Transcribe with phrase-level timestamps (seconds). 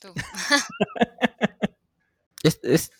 [0.00, 0.12] Tú.
[2.44, 2.90] Es, es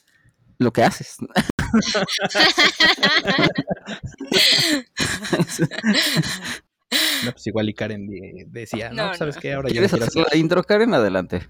[0.58, 1.14] lo que haces.
[1.20, 1.28] No,
[7.32, 8.06] pues igual y Karen
[8.50, 9.42] decía, no, No, ¿sabes no.
[9.42, 9.52] qué?
[9.52, 10.32] Ahora yo ¿Quieres quiero hacer hacer.
[10.32, 10.94] la intro, Karen?
[10.94, 11.48] Adelante.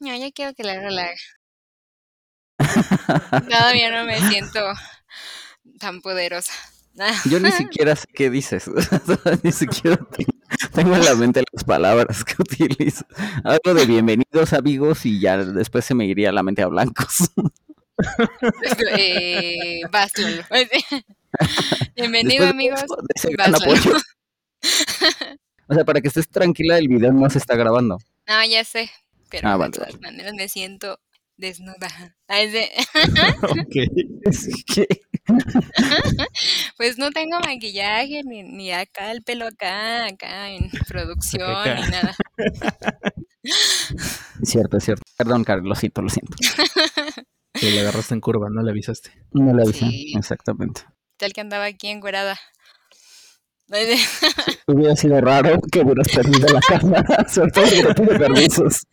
[0.00, 1.10] No, ya quiero que la haga la
[3.50, 4.60] Todavía no me siento
[5.78, 6.52] tan poderosa.
[6.98, 8.70] Ah, Yo ni siquiera sé qué dices.
[9.42, 10.26] ni siquiera te-
[10.72, 13.04] tengo en la mente las palabras que utilizo.
[13.42, 17.30] Algo de bienvenidos amigos y ya después se me iría la mente a blancos.
[18.96, 20.12] eh, vas.
[21.96, 22.80] Bienvenido, Después amigos.
[23.22, 23.96] de vas, apoyo.
[25.68, 27.98] O sea, para que estés tranquila, el video no se está grabando.
[28.28, 28.90] No, ya sé.
[29.30, 31.00] Pero Ah, de todas maneras me siento
[31.36, 31.88] desnuda.
[32.28, 32.70] De-
[33.42, 33.74] Ok.
[35.26, 35.34] Que,
[36.76, 41.74] Pues no tengo maquillaje, ni, ni acá el pelo acá, acá en producción, acá.
[41.76, 42.14] ni nada.
[43.42, 43.52] es
[44.50, 45.02] cierto, es cierto.
[45.16, 46.36] Perdón, Karen, lo siento, lo siento.
[47.52, 49.10] Que le agarraste en curva, no le avisaste.
[49.32, 49.86] No le avisé.
[49.86, 50.12] Sí.
[50.16, 50.82] Exactamente.
[51.16, 52.38] Tal que andaba aquí encuerada.
[53.70, 53.98] Ay, de-
[54.66, 58.86] Hubiera sido raro que hubieras perdido la cámara, sobre todo si no pide permisos.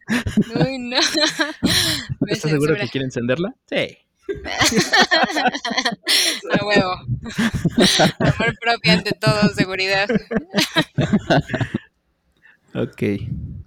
[0.55, 0.97] Uy, no.
[0.97, 2.79] ¿Estás seguro censura.
[2.79, 3.53] que quiere encenderla?
[3.69, 3.97] Sí.
[6.51, 6.91] A huevo.
[8.19, 10.07] Amor propio ante todo, seguridad.
[12.73, 13.03] Ok.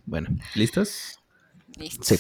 [0.07, 1.19] Bueno, ¿listos?
[1.77, 2.05] Listo.
[2.05, 2.17] Sí.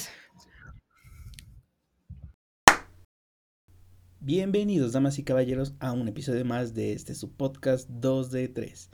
[4.20, 8.90] Bienvenidos, damas y caballeros, a un episodio más de este su podcast 2 de 3.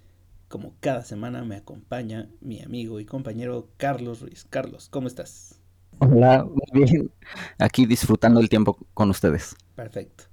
[0.48, 4.44] Como cada semana me acompaña mi amigo y compañero Carlos Ruiz.
[4.50, 5.59] Carlos, ¿cómo estás?
[6.00, 7.10] Hola, muy bien.
[7.58, 9.54] Aquí disfrutando el tiempo con ustedes.
[9.76, 10.24] Perfecto.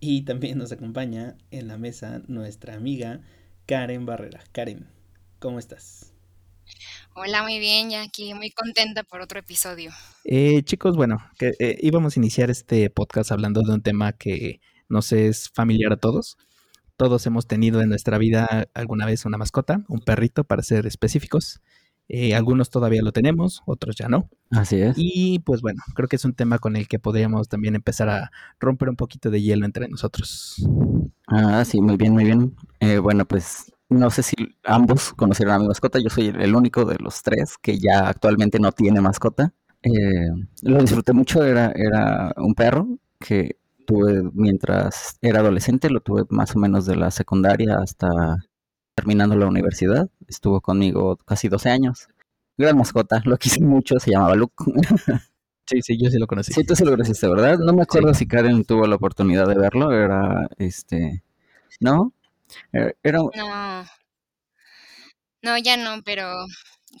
[0.00, 3.20] Y también nos acompaña en la mesa nuestra amiga
[3.66, 4.42] Karen Barrera.
[4.52, 4.88] Karen,
[5.38, 6.12] ¿cómo estás?
[7.14, 9.92] Hola, muy bien, ya aquí muy contenta por otro episodio.
[10.24, 14.60] Eh, chicos, bueno, que, eh, íbamos a iniciar este podcast hablando de un tema que
[14.88, 16.38] nos es familiar a todos.
[16.96, 21.60] Todos hemos tenido en nuestra vida alguna vez una mascota, un perrito para ser específicos.
[22.08, 24.28] Eh, algunos todavía lo tenemos, otros ya no.
[24.50, 24.94] Así es.
[24.96, 28.30] Y pues bueno, creo que es un tema con el que podríamos también empezar a
[28.60, 30.66] romper un poquito de hielo entre nosotros.
[31.26, 32.54] Ah, sí, muy bien, muy bien.
[32.80, 35.98] Eh, bueno, pues no sé si ambos conocieron a mi mascota.
[35.98, 39.54] Yo soy el, único de los tres que ya actualmente no tiene mascota.
[39.82, 40.28] Eh,
[40.62, 41.42] lo disfruté mucho.
[41.42, 43.56] Era, era un perro que
[43.86, 45.88] tuve mientras era adolescente.
[45.90, 48.36] Lo tuve más o menos de la secundaria hasta
[48.94, 50.08] terminando la universidad.
[50.28, 52.08] Estuvo conmigo casi 12 años.
[52.56, 53.98] Gran mascota, lo quise mucho.
[53.98, 54.54] Se llamaba Luke.
[55.66, 56.52] Sí, sí, yo sí lo conocí.
[56.52, 57.56] Sí, tú sí lo conociste, ¿verdad?
[57.58, 59.92] No me acuerdo si Karen tuvo la oportunidad de verlo.
[59.92, 61.22] Era este.
[61.80, 62.12] ¿No?
[62.70, 63.86] Era, era, No.
[65.40, 66.30] No, ya no, pero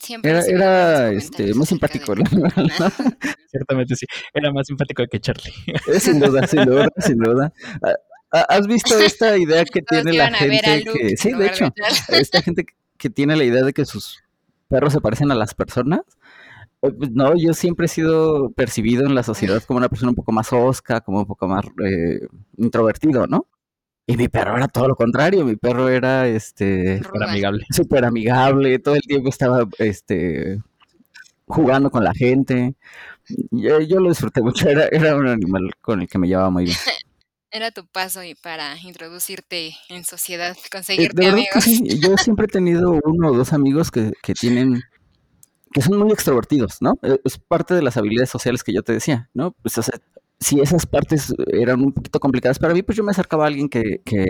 [0.00, 2.88] siempre era, era, este, muy simpático, de- la verdad, ¿no?
[3.50, 4.06] Ciertamente sí.
[4.32, 5.52] Era más simpático que Charlie.
[5.86, 7.52] Eh, Sin duda, sin duda, sin duda.
[8.48, 11.16] ¿Has visto esta idea que tiene la gente Luke que...
[11.16, 11.72] Sí, de hecho,
[12.08, 12.66] esta gente
[12.98, 14.22] que tiene la idea de que sus
[14.68, 16.00] perros se parecen a las personas?
[16.80, 20.32] Pues no, yo siempre he sido percibido en la sociedad como una persona un poco
[20.32, 22.26] más osca, como un poco más eh,
[22.58, 23.46] introvertido, ¿no?
[24.06, 27.30] Y mi perro era todo lo contrario, mi perro era este Ruda.
[27.30, 27.64] amigable.
[27.70, 30.60] súper amigable, todo el tiempo estaba este
[31.46, 32.74] jugando con la gente.
[33.50, 36.64] Yo, yo lo disfruté mucho, era, era un animal con el que me llevaba muy
[36.64, 36.76] bien.
[37.56, 41.62] Era tu paso y para introducirte en sociedad, Eh, conseguirte que amigos.
[41.62, 44.82] sí, yo siempre he tenido uno o dos amigos que, que tienen,
[45.72, 46.94] que son muy extrovertidos, ¿no?
[47.02, 49.52] Eh, Es parte de las habilidades sociales que yo te decía, ¿no?
[49.62, 49.94] Pues, o sea,
[50.40, 53.68] si esas partes eran un poquito complicadas para mí, pues yo me acercaba a alguien
[53.68, 54.26] que, que,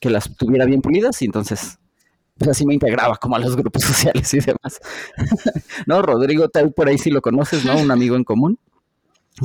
[0.00, 1.78] que las tuviera bien pulidas y entonces,
[2.38, 4.80] pues así me integraba como a los grupos sociales y demás.
[5.86, 7.76] no, Rodrigo, tal por ahí sí lo conoces, ¿no?
[7.78, 8.58] Un amigo en común.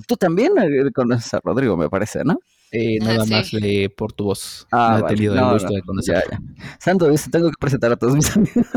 [0.07, 2.39] Tú también eh, conoces a Rodrigo, me parece, ¿no?
[2.72, 3.31] Eh, Ah, nada sí.
[3.31, 4.68] más de por tu voz.
[4.72, 6.24] Ah, no he tenido No, el gusto no, de conocer.
[6.30, 6.78] ya, ya.
[6.80, 8.53] Santo Dios, tengo que presentar a todos mis amigos.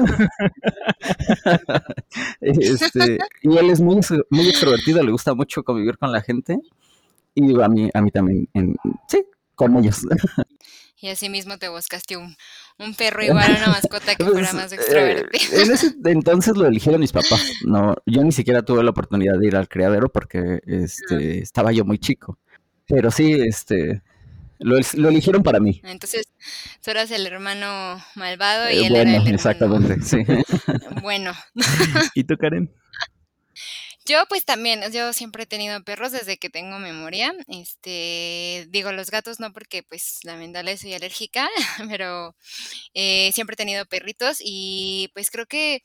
[2.40, 6.58] este, y él es muy, muy extrovertido, le gusta mucho convivir con la gente.
[7.34, 8.76] Y a mí, a mí también, en-
[9.08, 9.24] sí,
[9.54, 10.00] con ellos.
[11.00, 12.36] Y así mismo te buscaste un,
[12.78, 15.62] un perro igual, una mascota que fuera Pues, más eh, extrovertida.
[15.62, 17.42] en ese entonces lo eligieron mis papás.
[17.64, 21.84] No, yo ni siquiera tuve la oportunidad de ir al criadero porque este, estaba yo
[21.84, 22.38] muy chico.
[22.86, 24.02] Pero sí, este,
[24.58, 25.80] lo, lo eligieron para mí.
[25.84, 26.26] Entonces,
[26.84, 30.18] tú eras el hermano malvado y Eh, él era bueno, el hermano exactamente, sí.
[31.02, 31.32] bueno.
[32.14, 32.70] ¿Y tú, Karen?
[34.04, 37.32] Yo pues también, yo siempre he tenido perros desde que tengo memoria.
[37.46, 41.48] Este, digo los gatos no porque pues lamentablemente soy alérgica,
[41.88, 42.34] pero
[42.94, 45.82] eh, siempre he tenido perritos y pues creo que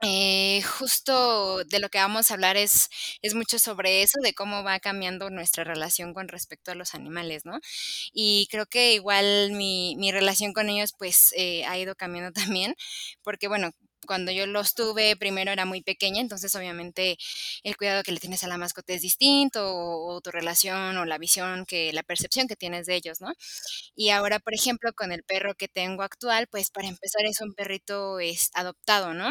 [0.00, 2.88] Eh, justo de lo que vamos a hablar es
[3.20, 7.44] es mucho sobre eso, de cómo va cambiando nuestra relación con respecto a los animales,
[7.44, 7.58] ¿no?
[8.12, 12.76] Y creo que igual mi mi relación con ellos, pues, eh, ha ido cambiando también,
[13.24, 13.72] porque, bueno,
[14.06, 17.18] cuando yo los tuve, primero era muy pequeña, entonces, obviamente,
[17.64, 21.04] el cuidado que le tienes a la mascota es distinto, o o tu relación, o
[21.06, 23.32] la visión que la percepción que tienes de ellos, ¿no?
[23.96, 27.54] Y ahora, por ejemplo, con el perro que tengo actual, pues, para empezar, es un
[27.54, 29.30] perrito, es adoptado, ¿no?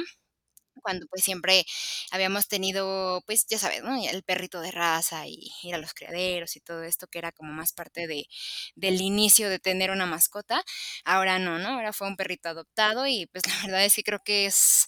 [0.88, 1.66] Cuando, pues, siempre
[2.12, 3.96] habíamos tenido, pues, ya sabes, ¿no?
[4.02, 7.54] El perrito de raza y ir a los criaderos y todo esto, que era como
[7.54, 8.28] más parte de
[8.76, 10.64] del inicio de tener una mascota.
[11.06, 11.70] Ahora no, ¿no?
[11.70, 14.88] Ahora fue un perrito adoptado y, pues, la verdad es que creo que es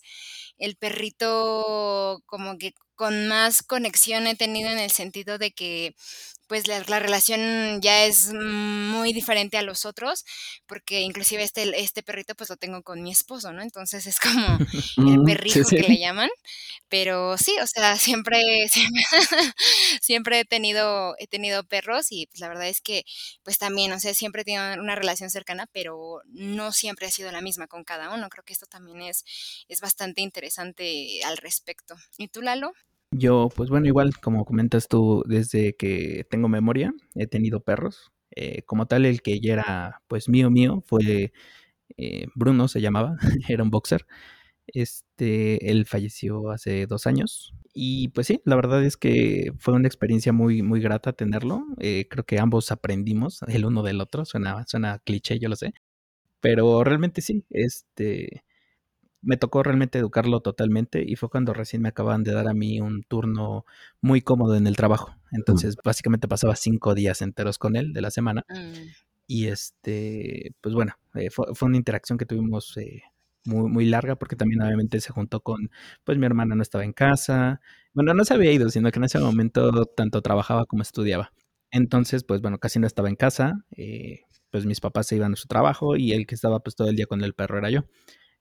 [0.60, 5.96] el perrito como que con más conexión he tenido en el sentido de que,
[6.50, 10.25] pues, la la relación ya es muy diferente a los otros,
[10.68, 13.63] porque inclusive este este perrito, pues, lo tengo con mi esposo, ¿no?
[13.63, 14.62] Entonces, es como
[15.06, 15.78] el Mm, sí, perrijo sí.
[15.78, 16.30] que le llaman.
[16.90, 18.40] Pero sí, o sea, siempre
[18.72, 19.04] siempre
[20.01, 23.04] siempre he tenido he tenido perros y, pues, la verdad es que,
[23.44, 27.31] pues, también, o sea, siempre he tenido una relación cercana, pero no siempre ha sido
[27.31, 28.30] la misma con cada uno.
[28.30, 29.24] Creo que esto también es
[29.68, 31.96] es bastante interesante al respecto.
[32.18, 32.74] ¿Y tú, Lalo?
[33.19, 38.12] Yo, pues bueno, igual como comentas tú, desde que tengo memoria he tenido perros.
[38.36, 41.33] Eh, como tal, el que ya era, pues mío, mío, fue
[41.98, 43.18] eh, Bruno, se llamaba,
[43.50, 44.06] era un boxer.
[44.68, 47.54] Este, él falleció hace dos años.
[47.74, 51.63] Y pues sí, la verdad es que fue una experiencia muy, muy grata tenerlo.
[51.80, 54.25] Eh, creo que ambos aprendimos el uno del otro.
[54.25, 55.74] Suena, suena cliché, yo lo sé.
[56.42, 58.44] Pero realmente sí, este,
[59.21, 62.80] me tocó realmente educarlo totalmente y fue cuando recién me acababan de dar a mí
[62.80, 63.66] un turno
[64.01, 65.12] muy cómodo en el trabajo.
[65.31, 65.36] Mm.
[65.36, 68.45] Entonces, básicamente pasaba cinco días enteros con él de la semana.
[68.50, 68.88] Mm.
[69.27, 73.04] Y este, pues bueno, eh, fue, fue una interacción que tuvimos eh,
[73.45, 75.69] muy, muy larga porque también obviamente se juntó con,
[76.04, 77.62] pues mi hermana no estaba en casa.
[77.94, 81.31] Bueno, no se había ido, sino que en ese momento tanto trabajaba como estudiaba.
[81.72, 83.65] Entonces, pues bueno, casi no estaba en casa.
[83.75, 86.89] eh, pues mis papás se iban a su trabajo y el que estaba pues todo
[86.89, 87.86] el día con el perro era yo.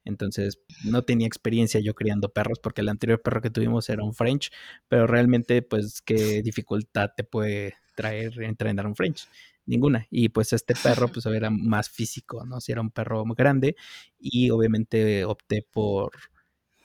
[0.08, 4.14] Entonces, no tenía experiencia yo criando perros porque el anterior perro que tuvimos era un
[4.14, 4.50] French,
[4.88, 9.28] pero realmente, pues, ¿qué dificultad te puede traer entrenar un French?
[9.66, 10.06] Ninguna.
[10.10, 12.60] Y pues este perro, pues, era más físico, ¿no?
[12.60, 13.76] Si era un perro muy grande
[14.18, 16.12] y obviamente opté por,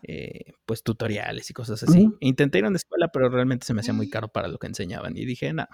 [0.04, 2.10] eh, pues, tutoriales y cosas así.
[2.20, 4.10] Intenté ir a una escuela, pero realmente se me hacía muy Mm.
[4.10, 5.66] caro para lo que enseñaban y dije, no.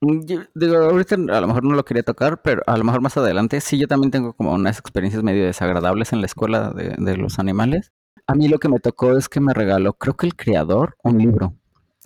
[0.00, 3.00] Mm, yo digo, ahorita a lo mejor no lo quería tocar, pero a lo mejor
[3.00, 6.94] más adelante sí, yo también tengo como unas experiencias medio desagradables en la escuela de,
[6.98, 7.92] de los animales.
[8.26, 11.18] A mí lo que me tocó es que me regaló, creo que el creador, un
[11.18, 11.54] libro,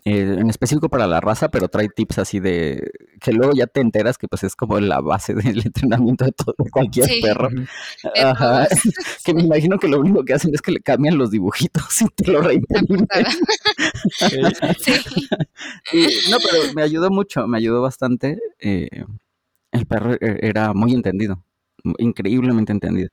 [0.05, 3.81] eh, en específico para la raza, pero trae tips así de que luego ya te
[3.81, 7.49] enteras que pues es como la base del entrenamiento de todo de cualquier Sí, perro.
[8.23, 8.67] Ajá,
[9.25, 12.07] que me imagino que lo único que hacen es que le cambian los dibujitos y
[12.09, 13.07] te lo reimprimen.
[14.79, 14.93] Sí.
[15.93, 18.39] Y, no, pero me ayudó mucho, me ayudó bastante.
[18.61, 18.89] eh,
[19.73, 21.45] el perro e- era muy entendido,
[21.99, 23.09] increíblemente entendido.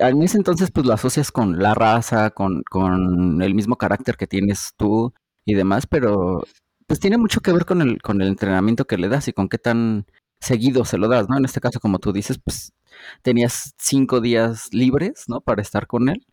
[0.00, 4.26] En ese entonces, pues lo asocias con la raza, con, con el mismo carácter que
[4.26, 5.12] tienes tú
[5.46, 6.44] y demás, pero
[6.88, 9.48] pues tiene mucho que ver con el, con el entrenamiento que le das y con
[9.50, 10.06] qué tan
[10.40, 11.38] seguido se lo das, ¿no?
[11.38, 12.74] En este caso, como tú dices, pues
[13.22, 15.40] tenías cinco días libres, ¿no?
[15.42, 16.26] Para estar con él.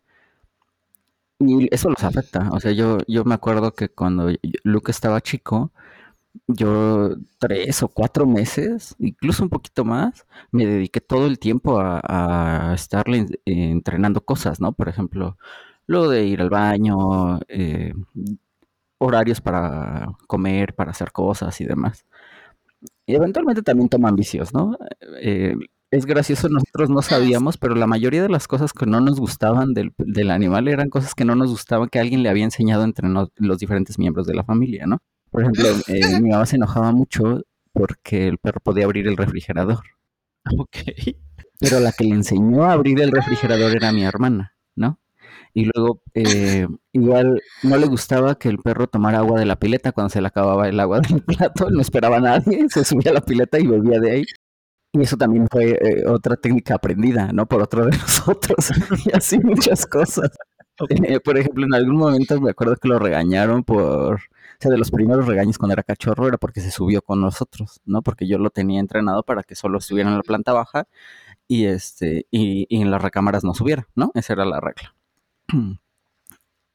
[1.40, 2.50] Y eso los afecta.
[2.52, 4.30] O sea, yo, yo me acuerdo que cuando
[4.62, 5.72] Luke estaba chico,
[6.48, 12.00] yo tres o cuatro meses, incluso un poquito más, me dediqué todo el tiempo a,
[12.72, 14.72] a estarle en- entrenando cosas, ¿no?
[14.74, 15.38] Por ejemplo,
[15.86, 17.94] lo de ir al baño, eh,
[19.04, 22.04] horarios para comer, para hacer cosas y demás.
[23.06, 24.76] Y eventualmente también toman vicios, ¿no?
[25.20, 25.54] Eh,
[25.90, 29.20] es gracioso, nosotros no Ah, sabíamos, pero la mayoría de las cosas que no nos
[29.20, 32.82] gustaban del, del animal eran cosas que no nos gustaban, que alguien le había enseñado
[32.84, 34.98] entre no- los diferentes miembros de la familia, ¿no?
[35.30, 37.42] Por ejemplo, eh, mi mamá se enojaba mucho
[37.72, 39.80] porque el perro podía abrir el refrigerador,
[40.58, 40.76] Ok.
[41.60, 44.98] pero la que le enseñó a abrir el refrigerador era mi hermana, ¿no?
[45.56, 49.92] Y luego, eh, igual no le gustaba que el perro tomara agua de la pileta
[49.92, 53.14] cuando se le acababa el agua del plato, no esperaba a nadie, se subía a
[53.14, 54.24] la pileta y bebía de ahí.
[54.92, 57.46] Y eso también fue eh, otra técnica aprendida, ¿no?
[57.46, 58.70] Por otro de nosotros.
[59.06, 60.30] y así muchas cosas.
[60.88, 64.14] Eh, por ejemplo, en algún momento me acuerdo que lo regañaron por...
[64.16, 67.80] O sea, de los primeros regaños cuando era cachorro era porque se subió con nosotros,
[67.84, 68.02] ¿no?
[68.02, 70.86] Porque yo lo tenía entrenado para que solo estuviera en la planta baja
[71.48, 74.10] y, este, y, y en las recámaras no subiera, ¿no?
[74.14, 74.94] Esa era la regla.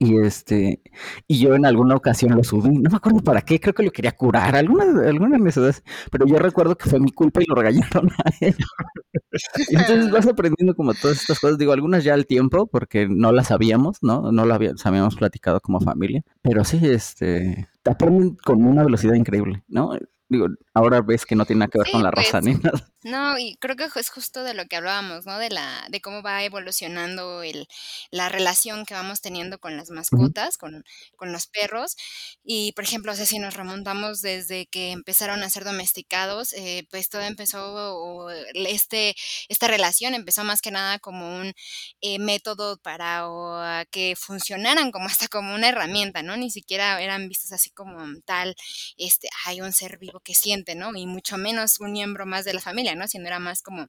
[0.02, 0.82] Y este,
[1.28, 3.92] y yo en alguna ocasión lo subí, no me acuerdo para qué, creo que lo
[3.92, 5.76] quería curar, alguna, alguna necesidad,
[6.10, 8.56] pero yo recuerdo que fue mi culpa y lo regañaron a él.
[9.70, 13.48] Entonces vas aprendiendo como todas estas cosas, digo, algunas ya al tiempo, porque no las
[13.48, 14.32] sabíamos, ¿no?
[14.32, 19.16] No las habíamos, habíamos platicado como familia, pero sí, este, te aprenden con una velocidad
[19.16, 19.92] increíble, ¿no?
[20.30, 22.54] Digo, ahora ves que no tiene nada que ver Sí, con la pues, raza ni
[22.64, 22.88] nada.
[23.04, 25.40] No, y creo que es justo de lo que hablábamos, ¿no?
[25.40, 27.68] De la de cómo va evolucionando el
[28.12, 30.84] la relación que vamos teniendo con las mascotas, con
[31.16, 31.96] con los perros.
[32.44, 36.88] Y, por ejemplo, o sea, si nos remontamos desde que empezaron a ser domesticados, eh,
[36.92, 39.16] pues todo empezó o este
[39.48, 41.54] esta relación empezó más que nada como un,
[42.02, 43.60] eh, método para o
[43.92, 46.38] que funcionaran como hasta como una herramienta, ¿no?
[46.38, 48.56] Ni siquiera eran vistos así como tal,
[48.98, 50.96] este, hay un ser vivo que siente, ¿no?
[50.96, 53.08] Y mucho menos un miembro más de la familia, ¿no?
[53.08, 53.88] Sino era más como,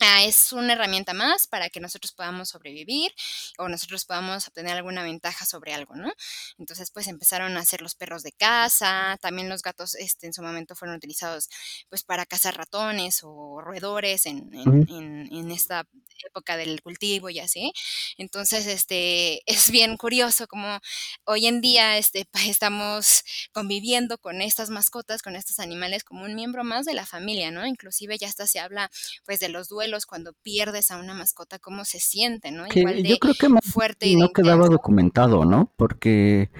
[0.00, 3.12] ah, es una herramienta más para que nosotros podamos sobrevivir
[3.58, 6.12] o nosotros podamos obtener alguna ventaja sobre algo, ¿no?
[6.58, 10.42] Entonces, pues empezaron a hacer los perros de casa, también los gatos, este, en su
[10.42, 11.48] momento fueron utilizados,
[11.88, 14.86] pues para cazar ratones o roedores en en Ujú.
[14.88, 15.84] en en esta
[16.26, 17.72] época del cultivo y así.
[18.18, 20.78] Entonces, este, es bien curioso cómo
[21.24, 23.22] hoy en día, este, pues estamos
[23.52, 27.66] conviviendo con estas mascotas, con estos animales como un miembro más de la familia, ¿no?
[27.66, 28.90] Inclusive ya hasta se habla,
[29.24, 32.66] pues, de los duelos cuando pierdes a una mascota, cómo se siente, ¿no?
[32.66, 35.72] Igual Que yo de creo que más fuerte y de no quedaba documentado, ¿no?
[35.76, 36.50] Porque,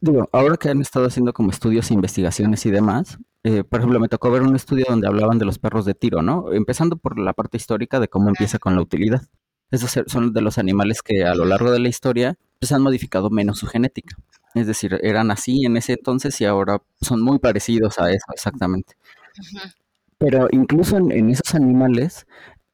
[0.00, 4.00] digo, ahora que han estado haciendo como estudios e investigaciones y demás, eh, por ejemplo,
[4.00, 6.52] me tocó ver un estudio donde hablaban de los perros de tiro, ¿no?
[6.52, 9.22] Empezando por la parte histórica de cómo empieza con la utilidad.
[9.70, 13.28] Esos son de los animales que a lo largo de la historia pues, han modificado
[13.30, 14.16] menos su genética.
[14.54, 18.94] Es decir, eran así en ese entonces y ahora son muy parecidos a eso, exactamente.
[19.38, 19.83] ujú.
[20.18, 22.26] Pero incluso en, esos animales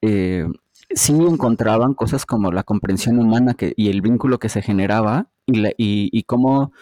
[0.03, 0.47] eh,
[0.91, 6.23] sí encontraban cosas como la comprensión humana que, y el vínculo que se generaba y,
[6.25, 6.73] cómo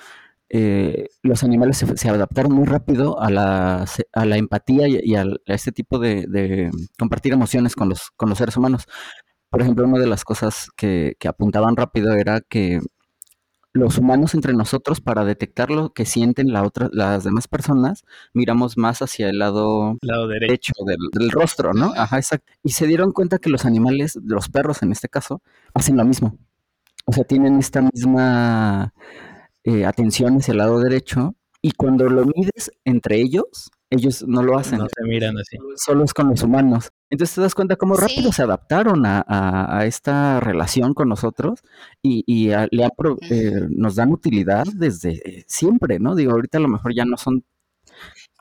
[0.51, 3.87] eh, los animales se, adaptaron muy rápido a la,
[4.37, 8.87] empatía y, a este tipo de, compartir emociones con los, con los seres humanos.
[9.51, 12.81] Por ejemplo, una de las cosas que apuntaban rápido era que
[13.73, 18.77] los humanos entre nosotros, para detectar lo que sienten la otra, las demás personas, miramos
[18.77, 20.47] más hacia el lado Lado derecho.
[20.47, 21.93] derecho del, del rostro, ¿no?
[21.97, 22.53] Ajá, exacto.
[22.63, 25.43] Y se dieron cuenta que los animales, los perros en este caso,
[25.75, 26.39] hacen lo mismo.
[27.05, 28.93] O sea, tienen esta misma
[29.65, 34.59] eh, atención hacia el lado derecho y cuando lo mides entre ellos, ellos no lo
[34.59, 34.79] hacen.
[34.79, 35.57] No se miran así.
[35.77, 36.91] Solo es con los humanos.
[37.11, 38.37] Entonces te das cuenta cómo rápido Sí.
[38.37, 41.61] se adaptaron a, a- a esta relación con nosotros
[42.03, 46.15] y, y a- le han pro- eh, nos dan utilidad desde eh, siempre, ¿no?
[46.15, 47.45] Digo, ahorita a lo mejor ya no son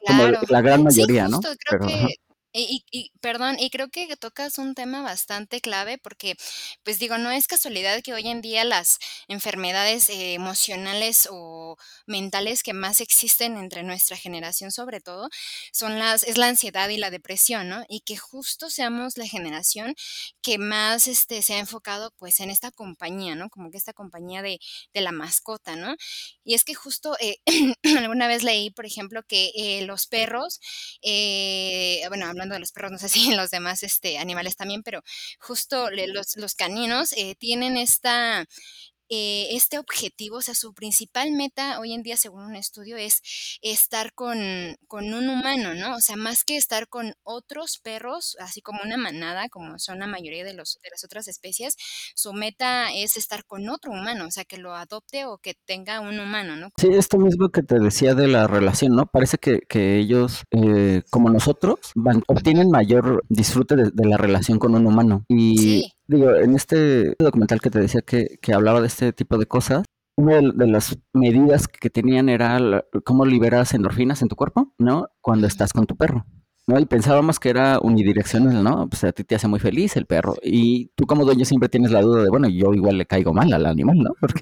[0.05, 0.39] como Claro.
[0.49, 1.39] la gran Sí, mayoría, ¿no?
[1.39, 2.15] creo Pero que
[2.61, 6.35] y y perdón, y creo que tocas un tema bastante clave porque,
[6.83, 12.63] pues, digo, no es casualidad que hoy en día las enfermedades, eh, emocionales o mentales
[12.63, 15.29] que más existen entre nuestra generación, sobre todo,
[15.71, 17.83] son las es la ansiedad y la depresión, ¿no?
[17.89, 19.95] Y que justo seamos la generación
[20.41, 23.49] que más, este, se ha enfocado, pues, en esta compañía, ¿no?
[23.49, 24.59] Como que esta compañía de
[24.93, 25.95] de la mascota, ¿no?
[26.43, 27.37] Y es que justo, eh,
[28.01, 30.59] alguna vez leí, por ejemplo, que, eh, los perros,
[31.01, 34.83] eh, bueno, hablando de los perros, no sé si en los demás, este, animales también,
[34.83, 35.01] pero
[35.39, 38.45] justo los los caninos, eh, tienen esta,
[39.09, 43.21] eh, este objetivo, o sea, su principal meta hoy en día, según un estudio, es
[43.61, 44.37] estar con
[44.87, 45.95] con un humano, ¿no?
[45.95, 50.07] O sea, más que estar con otros perros, así como una manada, como son la
[50.07, 51.75] mayoría de los de las otras especies,
[52.15, 55.99] su meta es estar con otro humano, o sea, que lo adopte o que tenga
[55.99, 56.69] un humano, ¿no?
[56.79, 59.05] Sí, esto mismo que te decía de la relación, ¿no?
[59.05, 64.59] Parece que, que ellos, eh, como nosotros, van, obtienen mayor disfrute de, de la relación
[64.59, 65.25] con un humano.
[65.27, 65.96] Y Sí.
[66.07, 69.83] Digo, en este documental que te decía que, que hablaba de este tipo de cosas,
[70.17, 75.09] una de, las medidas que tenían era cómo liberas endorfinas en tu cuerpo, ¿no?
[75.21, 76.25] Cuando estás con tu perro.
[76.67, 76.79] ¿No?
[76.79, 78.89] Y pensábamos que era unidireccional, ¿no?
[78.89, 80.35] Pues a ti te hace muy feliz el perro.
[80.43, 83.51] Y tú como dueño siempre tienes la duda de, bueno, yo igual le caigo mal
[83.53, 84.11] al animal, ¿no?
[84.21, 84.41] Porque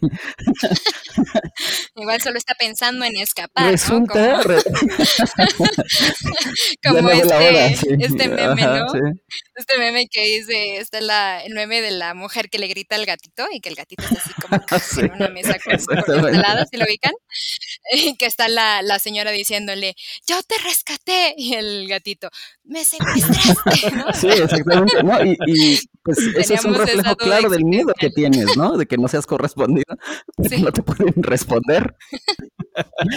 [1.96, 3.72] Igual solo está pensando en escapar, ¿no?
[3.72, 4.42] resulta...
[4.44, 4.56] Como
[6.84, 7.96] como no la hora, este sí.
[8.00, 8.90] este meme, Ajá, ¿no?
[8.90, 9.00] sí.
[9.56, 13.06] Este meme que dice, está la el meme de la mujer que le grita al
[13.06, 16.30] gatito, y que el gatito está así como Sí, en una mesa con con exactamente.
[16.30, 17.14] ensaladas, ¿sí lo ubican?
[17.94, 19.96] Y que está la la señora diciéndole:
[20.28, 22.15] "Yo te rescaté", y el gatito:
[22.64, 24.14] "Me secuestraste", ¿no?
[24.14, 25.24] Sí, exactamente, ¿no?
[25.26, 28.78] Y, y, pues ese es un reflejo claro del miedo que tienes, ¿no?
[28.78, 29.96] De que no seas correspondido,
[30.36, 30.62] porque Sí.
[30.64, 31.96] no te pueden responder.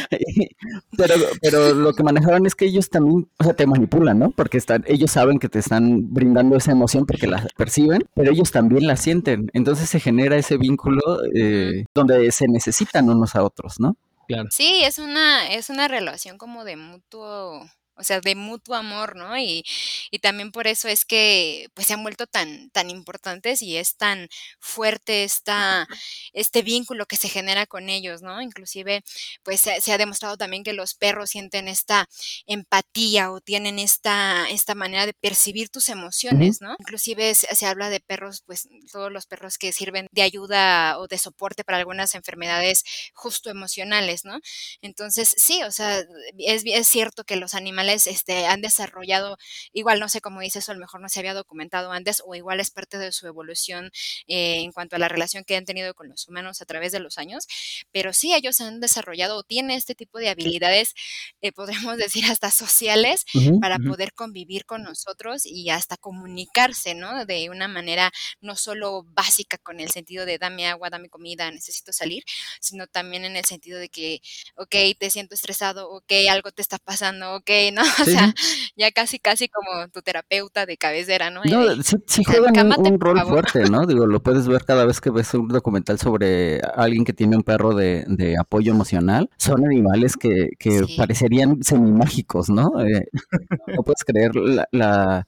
[0.96, 4.30] Pero, pero lo que manejaron es que ellos también, o sea, te manipulan, ¿no?
[4.30, 8.52] Porque están, ellos saben que te están brindando esa emoción porque la perciben, pero ellos
[8.52, 9.50] también la sienten.
[9.54, 11.00] Entonces se genera ese vínculo
[11.34, 13.96] eh, donde se necesitan unos a otros, ¿no?
[14.28, 14.48] Claro.
[14.50, 17.64] Sí, es una es una relación como de mutuo
[17.98, 19.36] o sea, de mutuo amor, ¿no?
[19.38, 19.64] Y,
[20.10, 23.96] y también por eso es que pues se han vuelto tan, tan importantes y es
[23.96, 24.28] tan
[24.60, 25.86] fuerte esta,
[26.32, 28.40] este vínculo que se genera con ellos, ¿no?
[28.42, 29.02] Inclusive
[29.42, 32.08] pues se, se ha demostrado también que los perros sienten esta
[32.46, 36.74] empatía o tienen esta, esta manera de percibir tus emociones, ¿no?
[36.78, 41.06] Inclusive se, se habla de perros, pues todos los perros que sirven de ayuda o
[41.08, 44.38] de soporte para algunas enfermedades justo emocionales, ¿no?
[44.82, 46.00] Entonces, sí, o sea,
[46.38, 49.36] es, es cierto que los animales este, han desarrollado,
[49.72, 52.34] igual no sé cómo dice eso, a lo mejor no se había documentado antes, o
[52.34, 53.90] igual es parte de su evolución
[54.26, 57.00] eh, en cuanto a la relación que han tenido con los humanos a través de
[57.00, 57.46] los años,
[57.92, 60.94] pero sí ellos han desarrollado o tienen este tipo de habilidades,
[61.40, 63.88] eh, podríamos decir hasta sociales, Ujú, para Ujú.
[63.88, 67.24] poder convivir con nosotros y hasta comunicarse, ¿no?
[67.26, 71.92] De una manera no solo básica con el sentido de dame agua, dame comida, necesito
[71.92, 72.22] salir,
[72.60, 74.20] sino también en el sentido de que,
[74.56, 77.82] okey, te siento estresado, okey, algo te está pasando, okey, ¿no?
[78.02, 78.34] O Sí, sea,
[78.76, 81.42] ya casi, casi como tu terapeuta de cabecera, ¿no?
[81.44, 83.86] No, sí, sí can juegan un, rol fuerte, ¿no?
[83.86, 87.42] Digo, lo puedes ver cada vez que ves un documental sobre alguien que tiene un
[87.42, 89.30] perro de, de apoyo emocional.
[89.38, 90.96] Son animales que, que Sí.
[90.96, 92.80] parecerían semimágicos, ¿no?
[92.80, 93.08] Eh,
[93.66, 95.26] no puedes creer la, la,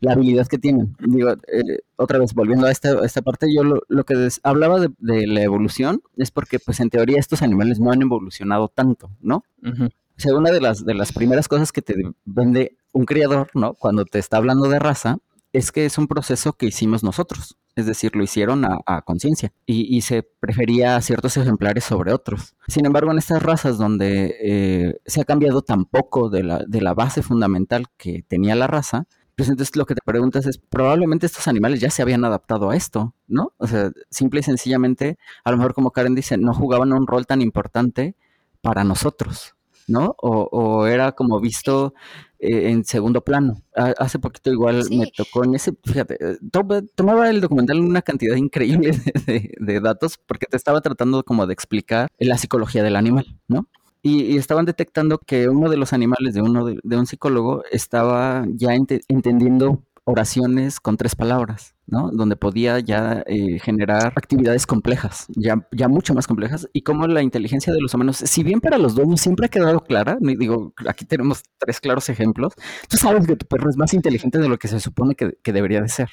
[0.00, 0.96] la habilidad que tienen.
[1.00, 4.40] Digo, eh, otra vez, volviendo a esta, a esta parte, yo lo, lo que des-
[4.42, 8.68] hablaba de, de la evolución es porque, pues, en teoría estos animales no han evolucionado
[8.68, 9.44] tanto, ¿no?
[9.62, 9.88] Ujú.
[10.20, 11.94] O sea, una de las, de las primeras cosas que te
[12.26, 13.72] vende un criador, ¿no?
[13.72, 15.16] Cuando te está hablando de raza,
[15.54, 17.56] es que es un proceso que hicimos nosotros.
[17.74, 22.54] Es decir, lo hicieron a, conciencia y, y se prefería a ciertos ejemplares sobre otros.
[22.68, 26.82] Sin embargo, en estas razas donde eh, se ha cambiado tan poco de la, de
[26.82, 31.24] la base fundamental que tenía la raza, pues entonces lo que te preguntas es, probablemente
[31.24, 33.54] estos animales ya se habían adaptado a esto, ¿no?
[33.56, 37.26] O sea, simple y sencillamente, a lo mejor como Karen dice, no jugaban un rol
[37.26, 38.16] tan importante
[38.60, 39.54] para nosotros,
[39.90, 40.14] ¿no?
[40.18, 41.94] O, o era como visto
[42.38, 43.62] eh, en segundo plano.
[43.76, 48.02] Ha- hace poquito igual me tocó en ese, fíjate, eh, to- tomaba el documental una
[48.02, 48.92] cantidad increíble
[49.26, 53.26] de, de- de datos porque te estaba tratando como de explicar la psicología del animal,
[53.48, 53.66] ¿no?
[54.02, 57.64] Y, y estaban detectando que uno de los animales de uno de, de un psicólogo
[57.70, 62.10] estaba ya ente- entendiendo oraciones con tres palabras, ¿no?
[62.12, 67.22] Donde podía ya eh, generar actividades complejas, ya, ya mucho más complejas, y como la
[67.22, 71.04] inteligencia de los humanos, si bien para los dueños siempre ha quedado clara, digo, aquí
[71.04, 72.54] tenemos tres claros ejemplos,
[72.88, 75.52] tú sabes que tu perro es más inteligente de lo que se supone que, que
[75.52, 76.08] debería de ser.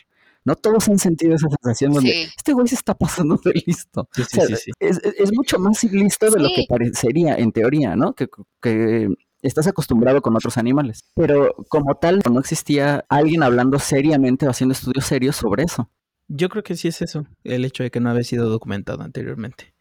[0.45, 2.27] No todos han sentido esa sensación donde Sí.
[2.37, 4.07] este güey se está pasando de listo.
[4.13, 4.71] Sí, O sí, sea, sí, sí.
[4.79, 8.13] es, mucho más listo de lo que parecería en teoría, ¿no?
[8.13, 8.29] Que,
[8.61, 9.09] que
[9.41, 11.01] estás acostumbrado con otros animales.
[11.15, 15.89] Pero como tal, no existía alguien hablando seriamente o haciendo estudios serios sobre eso.
[16.27, 19.73] Yo creo que sí es eso, el hecho de que no había sido documentado anteriormente.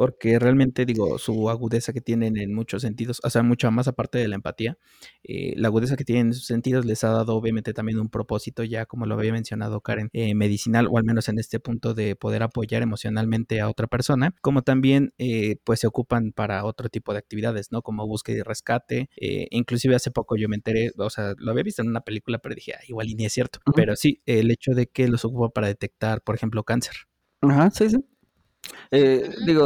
[0.00, 4.16] Porque realmente, digo, su agudeza que tienen en muchos sentidos, o sea, mucho más aparte
[4.16, 4.78] de la empatía,
[5.24, 8.64] eh, la agudeza que tienen en sus sentidos les ha dado obviamente también un propósito
[8.64, 12.16] ya, como lo había mencionado Karen, eh, medicinal o al menos en este punto de
[12.16, 17.12] poder apoyar emocionalmente a otra persona, como también eh, pues se ocupan para otro tipo
[17.12, 17.82] de actividades, ¿no?
[17.82, 19.10] Como búsqueda y rescate.
[19.50, 22.54] inclusive hace poco yo me enteré, o sea, lo había visto en una película, pero
[22.54, 23.58] dije, "Ah, igual y ni es cierto.
[23.74, 26.94] Pero sí, el hecho de que los ocupa para detectar, por ejemplo, cáncer.
[27.42, 28.09] Ajá, sí, sí.
[28.90, 29.64] Eh, digo,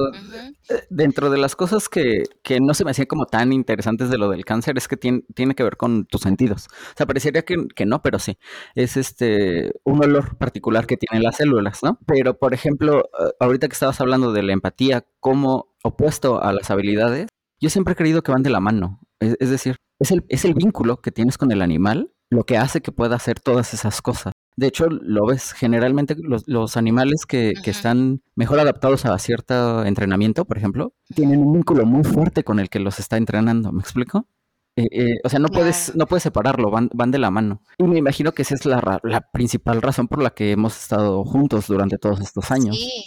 [0.71, 4.19] eh, dentro de las cosas que, que no se me hacían como tan interesantes de
[4.19, 6.67] lo del cáncer es que tiene, tiene que ver con tus sentidos.
[6.69, 8.39] O sea, parecería que, que no, pero sí.
[8.75, 11.99] Es este un olor particular que tienen las células, ¿no?
[12.07, 16.71] Pero, por ejemplo, eh, ahorita que estabas hablando de la empatía como opuesto a las
[16.71, 17.29] habilidades,
[17.61, 19.01] yo siempre he creído que van de la mano.
[19.21, 22.57] Es, es decir, es el, es el vínculo que tienes con el animal lo que
[22.59, 24.33] hace que pueda hacer todas esas cosas.
[24.57, 29.85] De hecho, lo ves, generalmente los, los animales que, que están mejor adaptados a cierto
[29.85, 33.73] entrenamiento, por ejemplo, tienen un vínculo muy fuerte con el que los está entrenando.
[33.73, 34.29] ¿Me explico?
[34.77, 37.63] Eh, eh, o sea, no puedes, no puedes separarlo, van, van de la mano.
[37.79, 40.77] Y me imagino que esa es la, ra- la principal razón por la que hemos
[40.81, 42.77] estado juntos durante todos estos años.
[42.77, 43.05] Sí.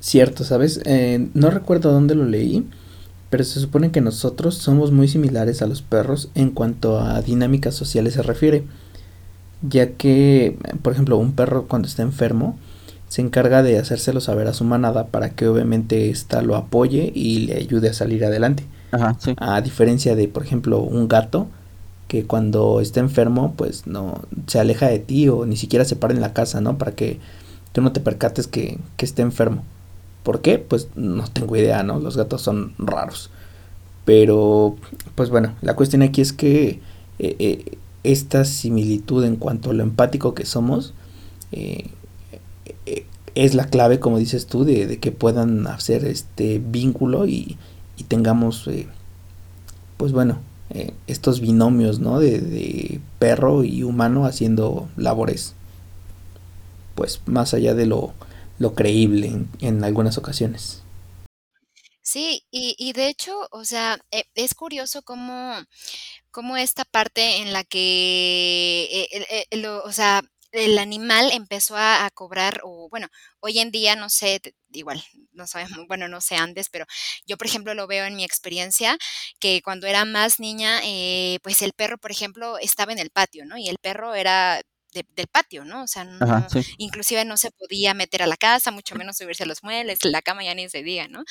[0.00, 0.82] Cierto, ¿sabes?
[0.84, 2.68] Eh, no recuerdo dónde lo leí,
[3.34, 7.74] pero se supone que nosotros somos muy similares a los perros en cuanto a dinámicas
[7.74, 8.62] sociales se refiere,
[9.60, 12.56] ya que, por ejemplo, un perro cuando está enfermo
[13.08, 17.40] se encarga de hacérselo saber a su manada para que obviamente ésta lo apoye y
[17.46, 18.66] le ayude a salir adelante.
[18.92, 19.34] Ajá, sí.
[19.36, 21.48] A diferencia de, por ejemplo, un gato
[22.06, 26.14] que cuando está enfermo, pues no se aleja de ti o ni siquiera se para
[26.14, 26.78] en la casa, ¿no?
[26.78, 27.18] Para que
[27.72, 29.64] tú no te percates que, que esté enfermo.
[30.24, 30.58] ¿Por qué?
[30.58, 32.00] Pues no tengo idea, ¿no?
[32.00, 33.30] Los gatos son raros.
[34.04, 34.76] Pero,
[35.14, 36.80] pues bueno, la cuestión aquí es que
[37.18, 40.94] eh, eh, esta similitud en cuanto a lo empático que somos
[41.52, 41.90] eh,
[43.34, 47.58] es la clave, como dices tú, de, de que puedan hacer este vínculo y,
[47.96, 48.68] y tengamos,
[49.96, 50.38] pues bueno,
[51.06, 52.20] estos binomios, ¿no?
[52.20, 55.54] De, de, perro y humano haciendo labores,
[56.94, 58.12] pues más allá de lo,
[58.58, 60.82] lo creíble en, en, algunas ocasiones.
[62.02, 65.54] Sí, y, y de hecho, o sea, e, es curioso cómo,
[66.30, 72.04] cómo esta parte en la que, eh, eh, lo, o sea, el animal empezó a,
[72.06, 73.08] a, cobrar, o bueno,
[73.40, 74.40] hoy en día, no sé,
[74.72, 76.86] igual, no sabemos, bueno, no sé antes, pero
[77.26, 78.96] yo, por ejemplo, lo veo en mi experiencia,
[79.40, 83.44] que cuando era más niña, eh, pues el perro, por ejemplo, estaba en el patio,
[83.46, 83.56] ¿no?
[83.58, 84.62] Y el perro era
[84.94, 85.82] de, del patio, ¿no?
[85.84, 86.62] O sea, no, Ajá, sí.
[86.78, 90.22] inclusive no se podía meter a la casa, mucho menos subirse a los muebles, la
[90.22, 91.24] cama ya ni se diga, ¿no?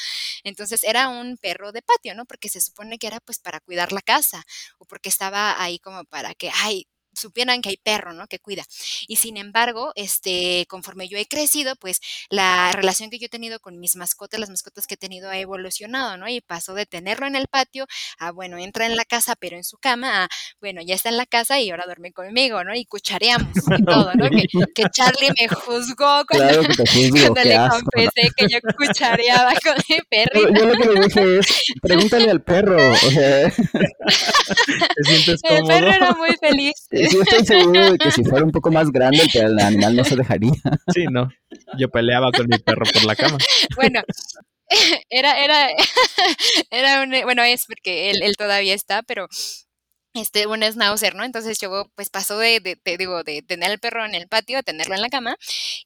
[0.43, 2.25] Entonces era un perro de patio, ¿no?
[2.25, 4.43] Porque se supone que era pues para cuidar la casa
[4.77, 8.27] o porque estaba ahí como para que, ay, supieran que hay perro, ¿no?
[8.27, 8.63] Que cuida.
[9.07, 11.99] Y sin embargo, este, conforme yo he crecido, pues
[12.29, 15.37] la relación que yo he tenido con mis mascotas, las mascotas que he tenido ha
[15.37, 16.27] evolucionado, ¿no?
[16.27, 17.85] Y pasó de tenerlo en el patio
[18.19, 21.17] a, bueno, entra en la casa, pero en su cama, a, bueno, ya está en
[21.17, 22.75] la casa y ahora duerme conmigo, ¿no?
[22.75, 24.29] Y cuchareamos y todo, ¿no?
[24.29, 28.33] Que, que Charlie me juzgó cuando, claro que te juzgo, cuando le asco, confesé ¿no?
[28.35, 30.49] que yo cuchareaba con mi perrito.
[30.49, 33.51] Yo, yo, lo que le dije es, pregúntale al perro, o sea.
[33.51, 35.59] ¿Te sientes cómodo?
[35.59, 36.73] El perro era muy feliz.
[37.09, 40.15] Sí, estoy seguro de que si fuera un poco más grande, el animal no se
[40.15, 40.53] dejaría.
[40.93, 41.29] Sí, no.
[41.77, 43.37] Yo peleaba con mi perro por la cama.
[43.75, 44.01] Bueno,
[45.09, 45.67] era, era,
[46.71, 49.27] era un, bueno, es porque él, él todavía está, pero
[50.13, 51.23] este, un schnauzer, ¿no?
[51.23, 54.59] Entonces yo, pues pasó de, de, de, digo, de tener al perro en el patio
[54.59, 55.37] a tenerlo en la cama.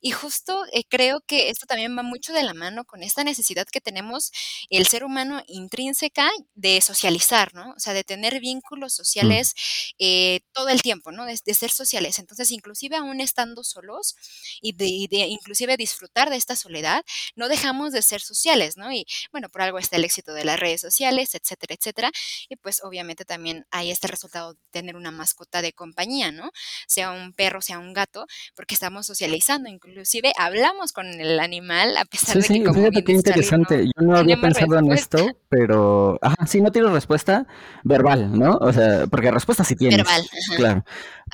[0.01, 3.67] Y justo eh, creo que esto también va mucho de la mano con esta necesidad
[3.71, 4.31] que tenemos
[4.69, 7.71] el ser humano intrínseca de socializar, ¿no?
[7.75, 9.53] O sea, de tener vínculos sociales
[9.99, 11.25] eh, todo el tiempo, ¿no?
[11.25, 12.19] De, de, ser sociales.
[12.19, 14.15] Entonces, inclusive aún estando solos
[14.61, 17.03] y de, de, inclusive disfrutar de esta soledad,
[17.35, 18.91] no dejamos de ser sociales, ¿no?
[18.91, 22.11] Y bueno, por algo está el éxito de las redes sociales, etcétera, etcétera.
[22.49, 26.51] Y pues obviamente también hay este resultado de tener una mascota de compañía, ¿no?
[26.87, 28.25] Sea un perro, sea un gato,
[28.55, 32.79] porque estamos socializando, inclusive hablamos con el animal a pesar sí, de que sí, como
[32.79, 33.77] fíjate qué interesante.
[33.77, 35.19] No, Yo no había pensado respuesta.
[35.19, 37.47] en esto, pero ajá, sí no tiene respuesta
[37.83, 38.57] verbal, ¿no?
[38.57, 39.97] O sea, porque respuesta sí tienes.
[39.97, 40.21] Verbal.
[40.21, 40.55] Ajá.
[40.55, 40.85] Claro.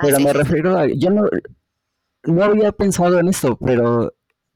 [0.02, 1.24] Pero me refiero a yo no
[2.26, 4.14] no había pensado en esto, pero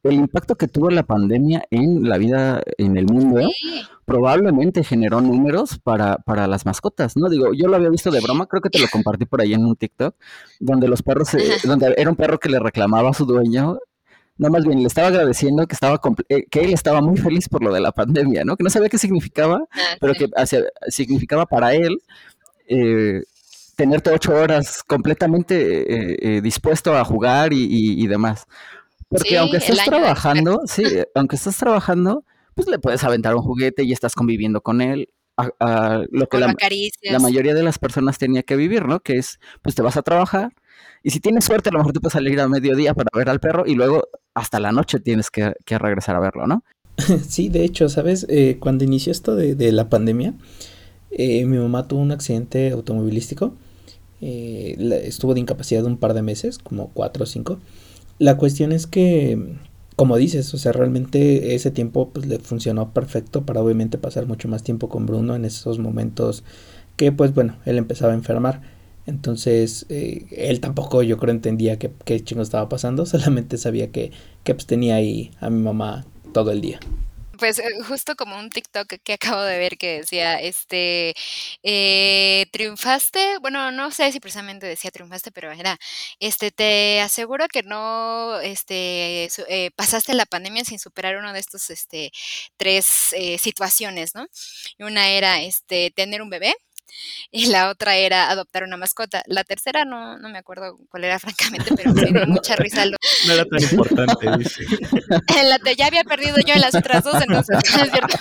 [0.09, 3.81] el impacto que tuvo la pandemia en la vida en el mundo sí.
[4.05, 7.29] probablemente generó números para, para, las mascotas, ¿no?
[7.29, 9.65] Digo, yo lo había visto de broma, creo que te lo compartí por ahí en
[9.65, 10.15] un TikTok,
[10.59, 13.77] donde los perros, se, donde era un perro que le reclamaba a su dueño,
[14.37, 17.63] no más bien le estaba agradeciendo que estaba eh, que él estaba muy feliz por
[17.63, 18.55] lo de la pandemia, ¿no?
[18.55, 20.19] Que no sabía qué significaba, ah, pero sí.
[20.19, 21.97] que hacia, significaba para él
[22.67, 23.23] eh,
[23.77, 28.47] tenerte ocho horas completamente eh, eh, dispuesto a jugar y, y, y demás.
[29.09, 30.83] Porque sí, aunque estés trabajando, sí,
[31.15, 32.23] aunque estés trabajando,
[32.55, 35.09] pues le puedes aventar un juguete y estás conviviendo con él.
[35.39, 36.55] A, a lo que la,
[37.03, 39.01] la, mayoría de las personas tenía que vivir, ¿no?
[39.01, 40.51] Que es, pues te vas a trabajar
[41.03, 43.39] y si tienes suerte, a lo mejor tú puedes salir a mediodía para ver al
[43.39, 46.63] perro y luego hasta la noche tienes que, que regresar a verlo, ¿no?
[47.27, 48.25] Sí, de hecho, ¿sabes?
[48.29, 50.33] Eh, cuando inició esto de, de la pandemia,
[51.11, 53.53] eh, mi mamá tuvo un accidente automovilístico.
[54.19, 57.59] Eh, estuvo de incapacidad un par de meses, como cuatro o cinco.
[58.19, 59.57] La cuestión es que,
[59.95, 64.47] como dices, o sea, realmente ese tiempo pues, le funcionó perfecto para obviamente pasar mucho
[64.47, 66.43] más tiempo con Bruno en esos momentos
[66.95, 68.61] que, pues bueno, él empezaba a enfermar.
[69.05, 74.11] Entonces, eh, él tampoco yo creo entendía qué, chingo estaba pasando, solamente sabía que,
[74.43, 76.79] que pues, tenía ahí a mi mamá todo el día
[77.37, 81.13] pues justo como un TikTok que acabo de ver que decía, este,
[81.63, 85.77] eh, triunfaste, bueno, no sé si precisamente decía triunfaste, pero era,
[86.19, 91.69] este, te aseguro que no, este, eh, pasaste la pandemia sin superar uno de estos,
[91.69, 92.11] este,
[92.57, 94.27] tres eh, situaciones, ¿no?
[94.79, 96.53] Una era, este, tener un bebé,
[97.31, 99.23] y la otra era adoptar una mascota.
[99.27, 102.85] La tercera no, no me acuerdo cuál era francamente, pero me dio mucha risa.
[102.85, 102.97] Lo...
[103.27, 104.63] No era tan importante, dice.
[105.37, 108.17] En la ya había perdido yo en las otras dos, entonces no es cierto.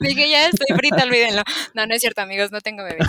[0.00, 1.42] Dije, ya estoy frita, olvídenlo.
[1.74, 3.06] No, no es cierto, amigos, no tengo bebés.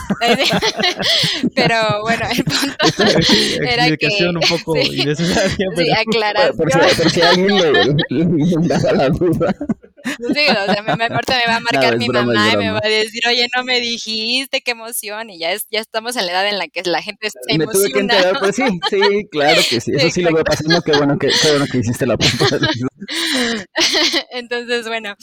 [1.55, 4.07] pero bueno, el punto sí, era que...
[4.27, 5.67] un poco sí, innecesaria.
[5.75, 5.85] Pero...
[5.85, 6.57] Sí, aclaración.
[6.57, 9.55] Por, por, por si alguien le, le daba la duda.
[10.03, 12.71] Sí, o sea, me, me, me va a marcar no, mi broma, mamá y me
[12.71, 16.25] va a decir, oye, no me dijiste, qué emoción, y ya es, ya estamos en
[16.25, 17.73] la edad en la que la gente se me emociona.
[17.73, 20.91] Tuve que enterar, pues sí, sí, claro que sí, eso sí, lo veo pasando, qué
[20.91, 22.59] bueno que, qué bueno que hiciste la pregunta.
[24.31, 25.15] Entonces, bueno,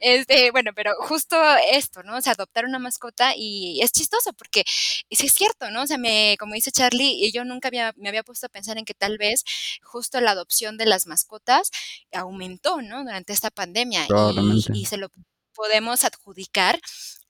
[0.00, 1.36] este, bueno, pero justo
[1.72, 2.16] esto, ¿no?
[2.16, 5.82] O sea, adoptar una mascota y es chistoso porque sí es cierto, ¿no?
[5.82, 8.84] O sea, me, como dice Charlie, yo nunca había, me había puesto a pensar en
[8.84, 9.44] que tal vez
[9.82, 11.70] justo la adopción de las mascotas
[12.12, 13.04] aumentó, ¿no?
[13.04, 14.06] Durante esta pandemia.
[14.08, 15.10] Y, y, se lo
[15.54, 16.80] podemos adjudicar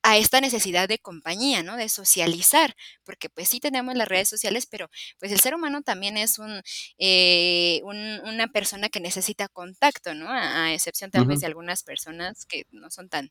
[0.02, 1.76] a esta necesidad de compañía, ¿no?
[1.76, 6.16] De socializar, porque pues sí tenemos las redes sociales, pero pues el ser humano también
[6.16, 6.62] es un,
[6.98, 10.28] eh, un- una persona que necesita contacto, ¿no?
[10.30, 13.30] A, a excepción tal vez de algunas personas que no son tan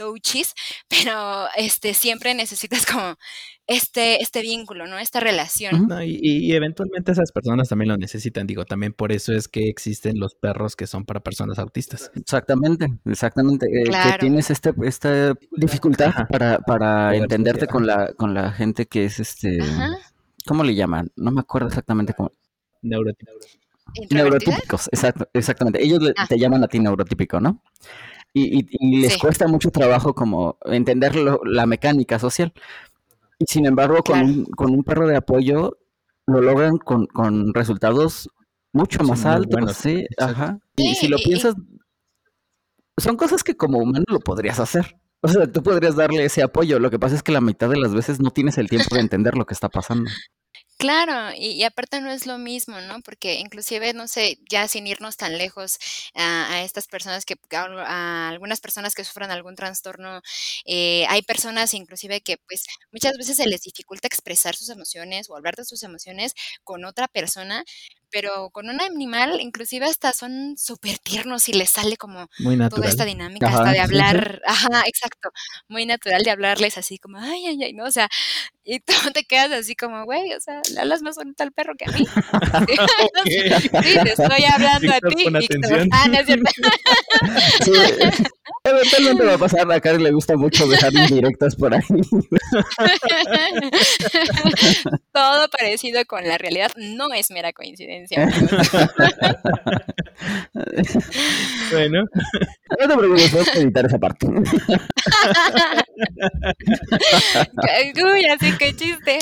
[0.00, 0.54] touchies,
[0.88, 3.16] pero este siempre necesitas como
[3.66, 4.98] este, este vínculo, ¿no?
[4.98, 5.86] Esta relación.
[5.86, 9.68] No, y, y eventualmente esas personas también lo necesitan, digo, también por eso es que
[9.68, 12.10] existen los perros que son para personas autistas.
[12.16, 13.66] Exactamente, exactamente.
[13.66, 16.26] eh, que tienes este, esta dificultad Ajá.
[16.26, 19.90] para, para entenderte con la, con la gente que es este, Ajá.
[20.46, 21.12] ¿cómo le llaman?
[21.14, 22.32] No me acuerdo exactamente cómo.
[22.82, 23.32] Neurotípico.
[23.94, 24.22] ¿Introvertida?
[24.22, 25.82] Neurotípicos, exacto, exactamente.
[25.84, 26.26] Ellos Ah.
[26.28, 27.62] te llaman a ti neurotípico, ¿no?
[28.32, 29.18] Y, y- y les Sí.
[29.20, 32.52] cuesta mucho trabajo como entender lo- la mecánica social.
[33.38, 35.76] Y sin embargo, con, un, con un perro de apoyo
[36.26, 38.28] lo logran con, con resultados
[38.72, 40.58] mucho más altos, buenos, sí, ajá.
[40.76, 41.54] Y Sí, si lo y- y- piensas,
[42.96, 44.96] son cosas que como humano lo podrías hacer.
[45.22, 46.78] O sea, tú podrías darle ese apoyo.
[46.78, 49.00] Lo que pasa es que la mitad de las veces no tienes el tiempo de
[49.02, 50.10] entender lo que está pasando.
[50.80, 53.02] Claro, y, aparte no es lo mismo, ¿no?
[53.02, 55.76] Porque inclusive, no sé, ya sin irnos tan lejos
[56.14, 60.22] a, a estas personas que, a, a algunas personas que sufran algún trastorno,
[60.64, 65.36] eh, hay personas inclusive que pues muchas veces se les dificulta expresar sus emociones o
[65.36, 66.32] hablar de sus emociones
[66.64, 67.62] con otra persona,
[68.10, 72.88] pero con un animal inclusive hasta son súper tiernos y les sale como Muy toda
[72.88, 73.84] esta dinámica Ajá, hasta de sí, sí.
[73.84, 75.30] hablar, ajá, exacto,
[75.68, 77.84] muy natural de hablarles así como, ay, ay, ay, ¿no?
[77.84, 78.08] O sea,
[78.64, 81.74] y tú te quedas así como, güey, o sea, le hablas más bonito al perro
[81.76, 82.06] que a mí.
[83.82, 85.86] Sí, te estoy hablando a ti, Víctor.
[85.92, 86.50] Ah, no es cierto.
[87.64, 87.72] Sí,
[88.64, 89.70] eventualmente va a pasar.
[89.70, 91.82] A Karen le gusta mucho dejar indirectas por ahí.
[95.12, 97.99] Todo parecido con la realidad no es mera coincidencia.
[101.72, 102.04] Bueno,
[102.80, 104.26] No te preocupes, puedes editar esa parte.
[108.04, 109.18] Uy, así que chiste.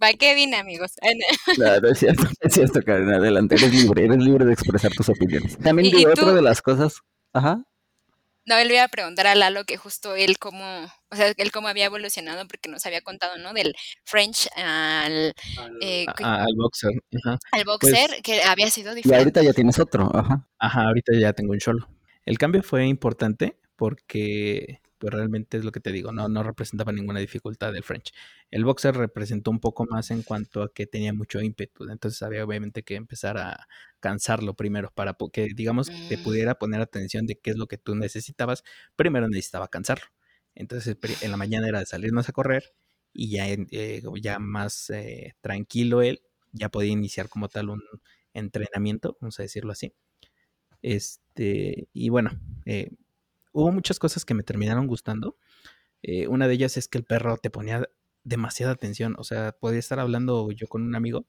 [0.00, 0.92] ¿Para qué vine, amigos?
[1.58, 3.12] No, no es cierto, no es cierto, Karen.
[3.12, 5.58] Adelante, eres libre, eres libre de expresar tus opiniones.
[5.58, 7.00] También digo, otra de las cosas.
[7.32, 7.62] Ajá.
[8.46, 10.64] No, él le iba a preguntar a Lalo que justo él cómo,
[11.10, 13.52] o sea, él cómo había evolucionado, porque nos había contado, ¿no?
[13.54, 15.32] Del French al,
[15.80, 16.92] eh, a- al boxer.
[17.24, 17.38] Ajá.
[17.52, 19.18] al boxer, que había sido Y diferente.
[19.18, 20.10] ahorita ya tienes otro.
[20.14, 20.46] Ajá.
[20.58, 21.88] Ajá, ahorita ya tengo un cholo.
[22.26, 24.80] El cambio fue importante porque
[25.10, 28.12] realmente es lo que te digo, no, no representaba ninguna dificultad el French.
[28.50, 32.44] El boxer representó un poco más en cuanto a que tenía mucho ímpetu, entonces había
[32.44, 33.66] obviamente que empezar a
[34.00, 36.18] cansarlo primero para que digamos te Mm.
[36.18, 38.64] pudiera poner atención de qué es lo que tú necesitabas,
[38.96, 40.06] primero necesitaba cansarlo.
[40.54, 42.74] Entonces en la mañana era de salirnos a correr
[43.12, 47.82] y ya, eh, ya más eh, tranquilo él, ya podía iniciar como tal un
[48.34, 49.94] entrenamiento, vamos a decirlo así.
[50.82, 52.30] Este, y bueno,
[52.66, 52.90] eh,
[53.54, 55.38] hubo muchas cosas que me terminaron gustando.
[56.02, 57.88] Eh, una de ellas es que el perro te ponía
[58.24, 59.16] demasiada atención.
[59.18, 61.26] O sea, podía estar hablando yo con un amigo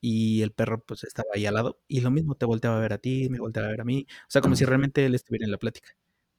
[0.00, 2.92] y el perro pues estaba ahí al lado y lo mismo te volteaba a ver
[2.92, 4.06] a ti, me volteaba a ver a mí.
[4.22, 5.90] O sea, como si realmente él estuviera en la plática.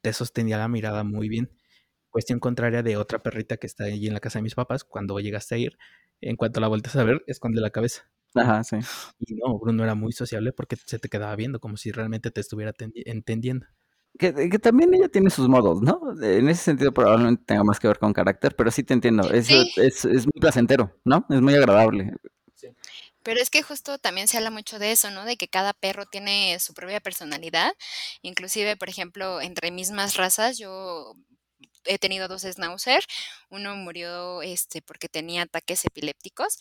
[0.01, 1.51] Te sostenía la mirada muy bien.
[2.09, 5.19] Cuestión contraria de otra perrita que está allí en la casa de mis papás, cuando
[5.19, 5.77] llegaste a ir,
[6.21, 8.09] en cuanto la volteas a ver, esconde la cabeza.
[8.35, 8.77] Ajá, sí.
[9.19, 12.41] Y no, Bruno era muy sociable porque se te quedaba viendo como si realmente te
[12.41, 12.73] estuviera
[13.05, 13.67] entendiendo.
[14.19, 15.99] Que, que también ella tiene sus modos, ¿no?
[16.21, 19.29] En ese sentido probablemente tenga más que ver con carácter, pero sí te entiendo.
[19.31, 19.73] Eso Sí.
[19.77, 21.25] es, es muy placentero, ¿no?
[21.29, 22.13] Es muy agradable.
[23.23, 25.25] Pero es que justo también se habla mucho de eso, ¿no?
[25.25, 27.71] De que cada perro tiene su propia personalidad.
[28.23, 31.15] Inclusive, por ejemplo, entre mismas razas, yo
[31.85, 33.03] he tenido dos schnauzer.
[33.49, 36.57] Uno murió este porque tenía ataques epilépticos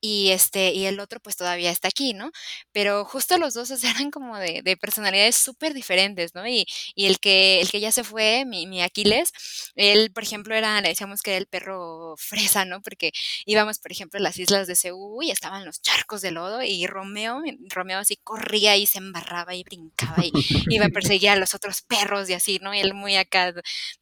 [0.00, 2.30] y este y el otro pues todavía está aquí, ¿no?
[2.72, 6.46] Pero justo los dos eran como de, de personalidades súper diferentes, ¿no?
[6.46, 9.32] Y, y el que el que ya se fue, mi, mi Aquiles,
[9.74, 12.80] él, por ejemplo, era, le decíamos que era el perro fresa, ¿no?
[12.82, 13.12] Porque
[13.46, 16.86] íbamos, por ejemplo, a las islas de Ceú y estaban los charcos de lodo y
[16.86, 20.32] Romeo, Romeo así corría y se embarraba y brincaba y
[20.68, 22.74] iba a perseguir a los otros perros y así, ¿no?
[22.74, 23.52] Y él muy acá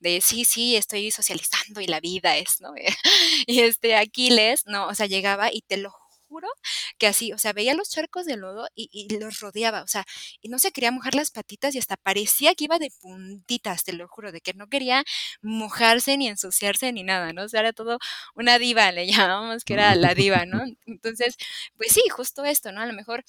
[0.00, 2.72] de sí, sí, estoy socializando y la vida es, ¿no?
[3.46, 5.90] Y este Aquiles, no, o sea, llegaba y te lo
[6.28, 6.48] juro
[6.98, 10.04] que así, o sea, veía los charcos de lodo y, y los rodeaba, o sea,
[10.40, 13.92] y no se quería mojar las patitas y hasta parecía que iba de puntitas, te
[13.92, 15.04] lo juro, de que no quería
[15.42, 17.44] mojarse ni ensuciarse ni nada, ¿no?
[17.44, 17.98] O sea, era todo
[18.34, 20.62] una diva, le llamábamos que era la diva, ¿no?
[20.86, 21.36] Entonces,
[21.76, 22.80] pues sí, justo esto, ¿no?
[22.80, 23.24] A lo mejor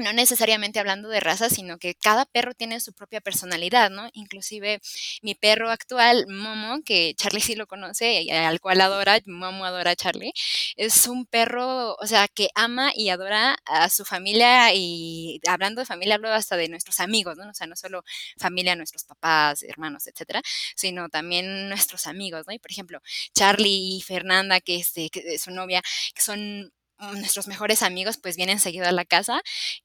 [0.00, 4.08] no necesariamente hablando de raza, sino que cada perro tiene su propia personalidad, ¿no?
[4.12, 4.80] Inclusive
[5.22, 9.96] mi perro actual, Momo, que Charlie sí lo conoce, al cual adora, Momo adora a
[9.96, 10.32] Charlie,
[10.76, 15.86] es un perro, o sea, que ama y adora a su familia y hablando de
[15.86, 17.48] familia hablo hasta de nuestros amigos, ¿no?
[17.48, 18.02] O sea, no solo
[18.38, 20.42] familia, nuestros papás, hermanos, etcétera,
[20.76, 22.52] sino también nuestros amigos, ¿no?
[22.54, 23.00] Y por ejemplo,
[23.34, 25.82] Charlie y Fernanda, que, este, que es su novia,
[26.14, 26.72] que son
[27.14, 29.42] nuestros mejores amigos pues vienen seguido a la casa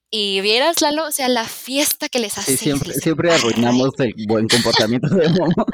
[0.09, 2.57] y vieras Lalo, o sea, la fiesta que les hace.
[2.57, 5.65] Sí, siempre, siempre arruinamos el buen comportamiento de Momo.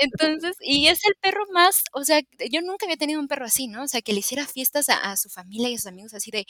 [0.00, 3.68] Entonces, y es el perro más, o sea, yo nunca había tenido un perro así,
[3.68, 3.82] ¿no?
[3.84, 6.30] O sea, que le hiciera fiestas a, a su familia y a sus amigos así
[6.30, 6.46] de,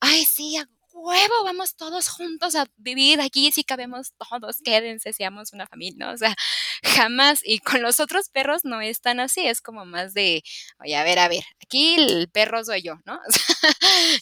[0.00, 5.52] ay, sí, a huevo, vamos todos juntos a vivir aquí, si cabemos todos, quédense, seamos
[5.52, 6.12] una familia, ¿no?
[6.12, 6.34] O sea,
[6.82, 7.40] jamás.
[7.44, 10.42] Y con los otros perros no es tan así, es como más de,
[10.80, 13.18] oye, a ver, a ver, aquí el perro soy yo, ¿no?
[13.28, 13.70] O sea,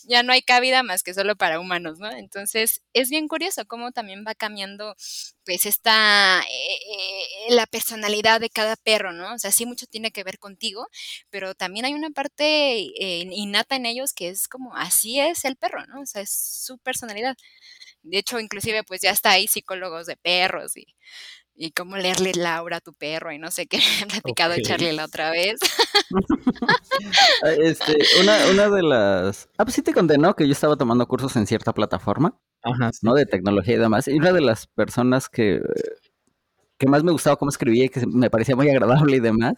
[0.05, 2.11] ya no hay cabida más que solo para humanos, ¿no?
[2.11, 4.95] Entonces, es bien curioso cómo también va cambiando,
[5.45, 9.35] pues, esta, eh, la personalidad de cada perro, ¿no?
[9.35, 10.89] O sea, sí mucho tiene que ver contigo,
[11.31, 12.45] pero también hay una parte
[12.79, 16.01] eh, innata en ellos que es como, así es el perro, ¿no?
[16.03, 17.37] O sea, es su personalidad.
[18.03, 20.87] De hecho, inclusive, pues ya está ahí psicólogos de perros y
[21.57, 24.63] y cómo leerle Laura a tu perro y no sé qué, he platicado Ok.
[24.63, 25.61] Charlie la otra vez.
[27.43, 29.49] Ah, Este, una, una de las...
[29.59, 30.35] Ah, pues sí te conté, ¿no?
[30.35, 33.01] Que yo estaba tomando cursos en cierta plataforma, Ajá, sí.
[33.03, 33.15] ¿no?
[33.15, 34.09] De tecnología y demás.
[34.09, 35.61] Y una de las personas que,
[36.79, 39.55] que más me gustaba cómo escribía y que me parecía muy agradable y demás,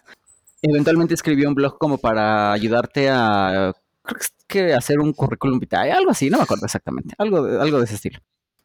[0.63, 3.73] eventualmente escribió un blog como para ayudarte a...
[4.07, 7.79] Creo que hacer un currículum vitae, algo así, no me acuerdo exactamente, algo de, algo
[7.79, 8.21] de ese estilo.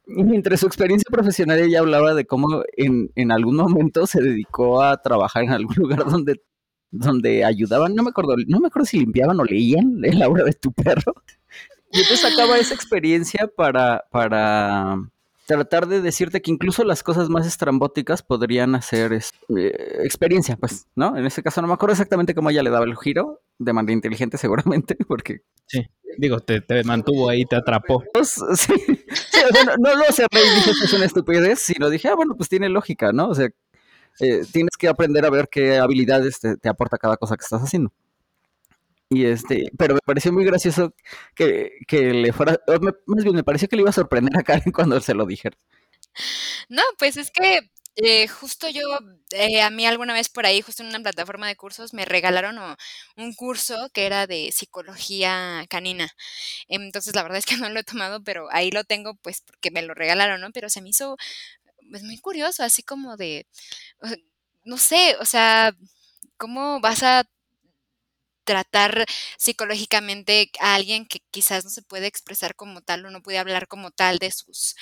[0.08, 4.82] Y entre su experiencia profesional ella hablaba de cómo en, en algún momento se dedicó
[4.82, 6.42] a trabajar en algún lugar donde
[6.92, 10.54] donde ayudaban, no me acuerdo, no me acuerdo si limpiaban o leían la obra de
[10.54, 11.16] tu perro.
[11.94, 14.96] Y entonces sacaba esa experiencia para, para
[15.56, 20.88] tratar de decirte que incluso las cosas más estrambóticas podrían hacer es- eh, experiencia, pues,
[20.96, 21.18] ¿no?
[21.18, 23.94] En ese caso no me acuerdo exactamente cómo ella le daba el giro, de manera
[23.94, 24.38] inteligente
[24.86, 25.42] seguramente, porque
[26.18, 28.04] Digo, te, te mantuvo ahí, te atrapó.
[28.14, 32.10] pues, sí, sí, no, no lo cerré y dije que es una estupidez, sino dije,
[32.10, 33.30] ah, bueno, pues tiene lógica, ¿no?
[33.30, 33.46] O sea,
[34.20, 37.62] eh, tienes que aprender a ver qué habilidades te, te aporta cada cosa que estás
[37.62, 37.94] haciendo.
[39.12, 40.96] Y este, pero me pareció muy gracioso
[41.36, 44.44] que, que le fuera, me- más bien me pareció que le iba a sorprender a
[44.44, 45.58] Karen cuando se lo dijera.
[46.70, 48.82] No, pues es que eh, justo yo,
[49.32, 52.58] eh, a mí alguna vez por ahí, justo en una plataforma de cursos, me regalaron
[53.18, 56.10] un curso que era de psicología canina.
[56.68, 59.72] Entonces, la verdad es que no lo he tomado, pero ahí lo tengo, pues, porque
[59.72, 60.52] me lo regalaron, ¿no?
[60.52, 61.18] Pero se me hizo
[61.92, 63.48] pues, muy curioso, así como de,
[64.66, 65.76] no sé, o sea,
[66.38, 67.26] ¿cómo vas a
[68.52, 69.06] tratar
[69.38, 73.70] psicológicamente a alguien que quizás no se puede expresar como tal o no puede hablar
[73.70, 74.76] como tal de sus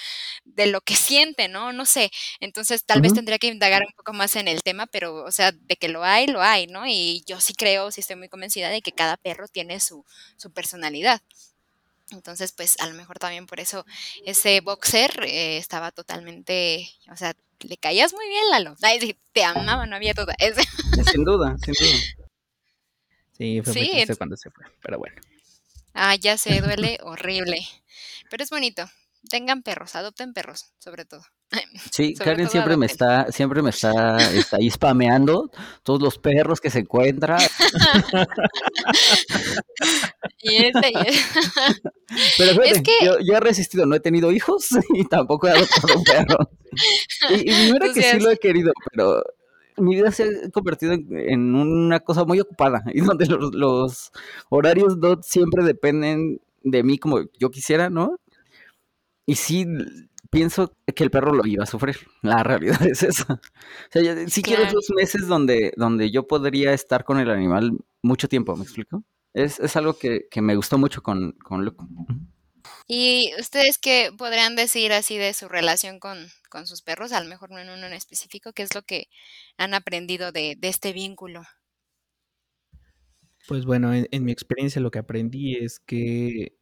[0.43, 1.71] de lo que siente, ¿no?
[1.71, 2.09] No sé.
[2.39, 5.51] Entonces, tal vez tendría que indagar un poco más en el tema, pero, o sea,
[5.51, 6.87] de que lo hay, lo hay, ¿no?
[6.87, 10.03] Y yo sí creo, sí estoy muy convencida de que cada perro tiene su,
[10.35, 11.21] su personalidad.
[12.09, 13.85] Entonces, pues a lo mejor también por eso
[14.25, 18.75] ese boxer eh, estaba totalmente, o sea, le caías muy bien, Lalo.
[18.81, 20.35] Ay, te amaba, no había duda.
[21.11, 22.28] Sin duda, sin duda.
[23.39, 25.15] Sí, fue muy Sí, triste ent- cuando se fue, pero bueno.
[25.95, 27.57] Ah, ya sé, duele horrible.
[28.29, 28.85] Pero es bonito.
[29.29, 31.21] Tengan perros, adopten perros, sobre todo.
[31.91, 35.49] Sí, Sobre Karen todo siempre me está, siempre me está, está ahí spameando
[35.83, 37.37] todos los perros que se encuentra.
[40.41, 41.89] Y este, y este-
[42.37, 45.51] Pero fíjate, Es que- yo, yo he resistido, no he tenido hijos y tampoco he
[45.51, 46.49] adoptado un perro.
[47.29, 49.21] Y, y mira que sí lo he querido, pero
[49.79, 54.11] mi vida se ha convertido en, en una cosa muy ocupada y donde los, los
[54.49, 58.17] horarios no siempre dependen de mí como yo quisiera, ¿no?
[59.25, 59.65] Y sí
[60.31, 61.97] pienso que el perro lo iba a sufrir.
[62.21, 63.33] La realidad es esa.
[63.33, 63.39] O
[63.91, 64.79] sea, yo- sí quiero Claro.
[64.79, 69.03] esos meses donde, donde yo podría estar con el animal mucho tiempo, ¿me explico?
[69.33, 71.83] Es, es algo que, que me gustó mucho con, con Luke.
[72.91, 77.11] ¿Y ustedes qué podrían decir así de su relación con, con sus perros?
[77.11, 79.09] A lo mejor no en uno en específico, ¿qué es lo que
[79.57, 81.43] han aprendido de, de este vínculo?
[83.47, 86.57] Pues bueno, en, mi experiencia lo que aprendí es que,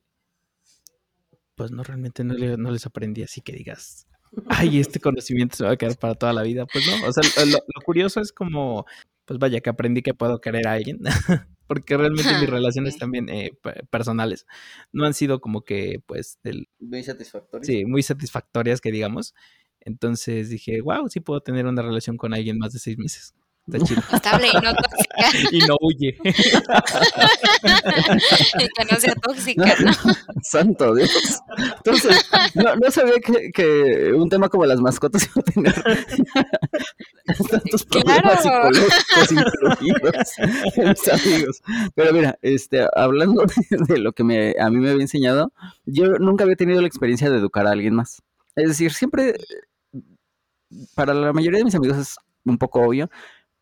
[1.55, 4.05] pues no realmente no les aprendí así que digas,
[4.49, 6.65] ay, este conocimiento se va a quedar para toda la vida.
[6.65, 8.85] Pues no, o sea, lo, lo curioso es como,
[9.23, 10.99] pues vaya, que aprendí que puedo querer a alguien,
[11.67, 14.45] porque realmente mis relaciones también eh, pe- personales
[14.91, 17.65] no han sido como que, pues, del, Muy satisfactorio.
[17.65, 19.33] sí, muy satisfactorias que digamos.
[19.81, 23.33] Entonces dije, wow, sí puedo tener una relación con alguien más de seis meses.
[23.67, 24.01] Está chido.
[24.13, 25.29] Estable y no tóxica.
[25.51, 26.17] y no huye.
[28.59, 29.91] y que no sea tóxica, ¿no?
[30.41, 31.11] Santo Dios.
[31.77, 35.73] Entonces, no, no sabía que, que, un tema como las mascotas iba a tener
[37.49, 38.73] tantos problemas Claro.
[38.73, 40.27] psicológicos incluidos
[40.77, 41.61] mis amigos.
[41.95, 45.51] Pero mira, este, hablando de, de lo que me, a mí me había enseñado,
[45.85, 48.21] yo nunca había tenido la experiencia de educar a alguien más.
[48.55, 49.35] Es decir, siempre,
[50.95, 52.15] para la mayoría de mis amigos es
[52.45, 53.09] un poco obvio,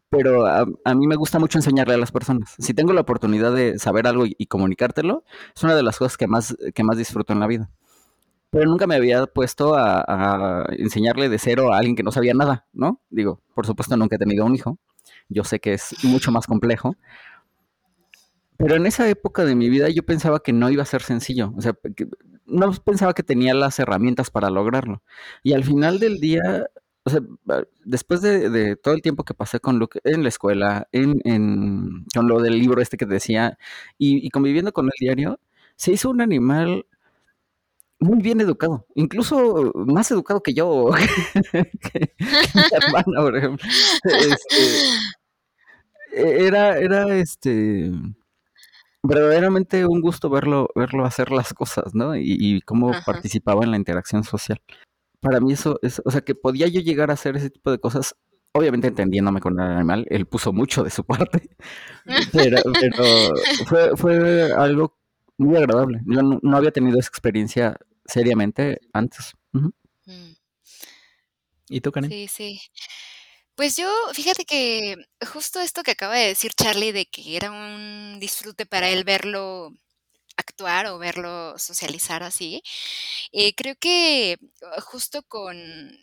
[0.10, 2.56] pero a, mí me gusta mucho enseñarle a las personas.
[2.60, 5.24] Si tengo la oportunidad de saber algo y, comunicártelo,
[5.56, 7.70] es una de las cosas que más, que más disfruto en la vida.
[8.52, 12.68] Pero nunca me había puesto a, enseñarle de cero a alguien que no sabía nada,
[12.72, 13.02] ¿no?
[13.10, 14.78] Digo, por supuesto nunca he tenido un hijo.
[15.28, 16.96] Yo sé que es mucho más complejo.
[18.58, 21.54] Pero en esa época de mi vida yo pensaba que no iba a ser sencillo.
[21.58, 21.74] O sea,
[22.46, 25.04] no pensaba que tenía las herramientas para lograrlo.
[25.44, 26.68] Y al final del día,
[27.06, 27.22] o sea,
[27.84, 32.04] después de, de, todo el tiempo que pasé con Luke en la escuela, en, en
[32.16, 33.60] con lo del libro este que te decía,
[34.00, 35.40] y, y, conviviendo con él diario,
[35.76, 36.88] se hizo un animal
[38.00, 40.90] muy bien educado, incluso más educado que yo,
[41.52, 42.12] que, que
[42.56, 43.70] mi hermana, por ejemplo.
[44.04, 44.80] Este,
[46.48, 47.92] era, era este
[49.04, 52.16] verdaderamente un gusto verlo, verlo hacer las cosas, ¿no?
[52.16, 53.04] Y, y cómo Ajá.
[53.06, 54.60] participaba en la interacción social
[55.20, 57.80] para mí eso es, o sea, que podía yo llegar a hacer ese tipo de
[57.80, 58.16] cosas,
[58.54, 61.50] obviamente entendiéndome con el animal, él puso mucho de su parte,
[62.34, 63.04] pero, pero
[63.68, 64.98] fue, fue, algo
[65.38, 66.02] muy agradable.
[66.06, 69.34] Yo no, no, había tenido esa experiencia seriamente antes.
[69.54, 70.38] Uh -huh.
[71.70, 72.10] ¿Y tú, Karen?
[72.10, 72.62] Sí, sí.
[73.56, 78.20] Pues yo, fíjate que justo esto que acaba de decir Charlie, de que era un
[78.20, 79.72] disfrute para él verlo
[80.38, 82.62] actuar o verlo socializar así.
[83.32, 85.58] Eh, creo que uh, justo con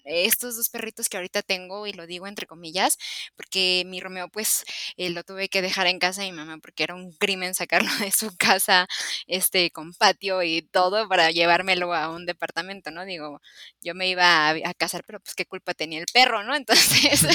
[0.05, 2.99] estos dos perritos que ahorita tengo, y lo digo entre comillas,
[3.37, 4.65] porque mi Romeo pues
[4.97, 7.91] eh, lo tuve que dejar en casa de mi mamá porque era un crimen sacarlo
[8.01, 8.87] de su casa
[9.27, 13.05] este con patio y todo para llevármelo a un departamento, ¿no?
[13.05, 13.41] Digo,
[13.83, 16.55] yo me iba a, a casar, pero pues qué culpa tenía el perro, ¿no?
[16.63, 17.27] Entonces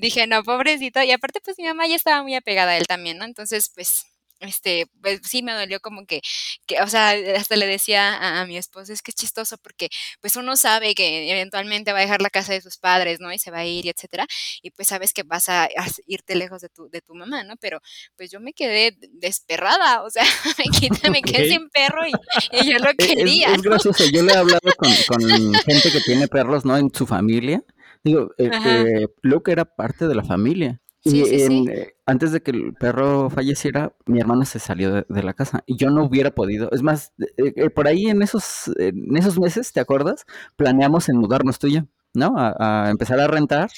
[0.00, 3.18] dije, no, pobrecito, y aparte pues mi mamá ya estaba muy apegada a él también,
[3.18, 3.24] ¿no?
[3.24, 4.04] Entonces pues
[4.40, 6.20] este, pues sí me dolió como que,
[6.66, 9.88] que o sea, hasta le decía a, a, mi esposo, es que es chistoso porque
[10.20, 13.32] pues uno sabe que eventualmente va a dejar la casa de sus padres, ¿no?
[13.32, 14.26] Y se va a ir y etcétera,
[14.62, 17.56] y pues sabes que vas a, a irte lejos de tu, de tu mamá, ¿no?
[17.56, 17.80] Pero
[18.16, 20.24] pues yo me quedé desperrada, o sea,
[20.58, 21.50] me, quité, me quedé okay.
[21.50, 22.12] sin perro y,
[22.52, 23.48] y, yo lo quería.
[23.48, 26.76] Es, es, gracioso, yo le he hablado con, con gente que tiene perros, ¿no?
[26.76, 27.62] En su familia.
[28.02, 30.80] Digo, eh, eh, Luke era parte de la familia.
[31.04, 31.72] Sí, y sí, en, sí.
[32.06, 35.76] Antes de que el perro falleciera, mi hermana se salió de, de la casa y
[35.76, 36.70] yo no hubiera podido.
[36.72, 40.24] Es más, eh, eh, por ahí en esos, en esos meses, ¿te acuerdas?
[40.56, 41.80] Planeamos en mudarnos tú y yo,
[42.14, 42.34] ¿no?
[42.38, 43.70] A, a empezar a rentar.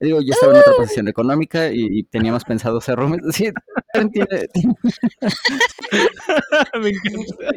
[0.00, 3.36] Digo, yo estaba en otra posición económica y, y teníamos pensado ser roommates.
[3.94, 4.74] Sí, tiene, tiene...
[6.80, 7.52] Me encanta.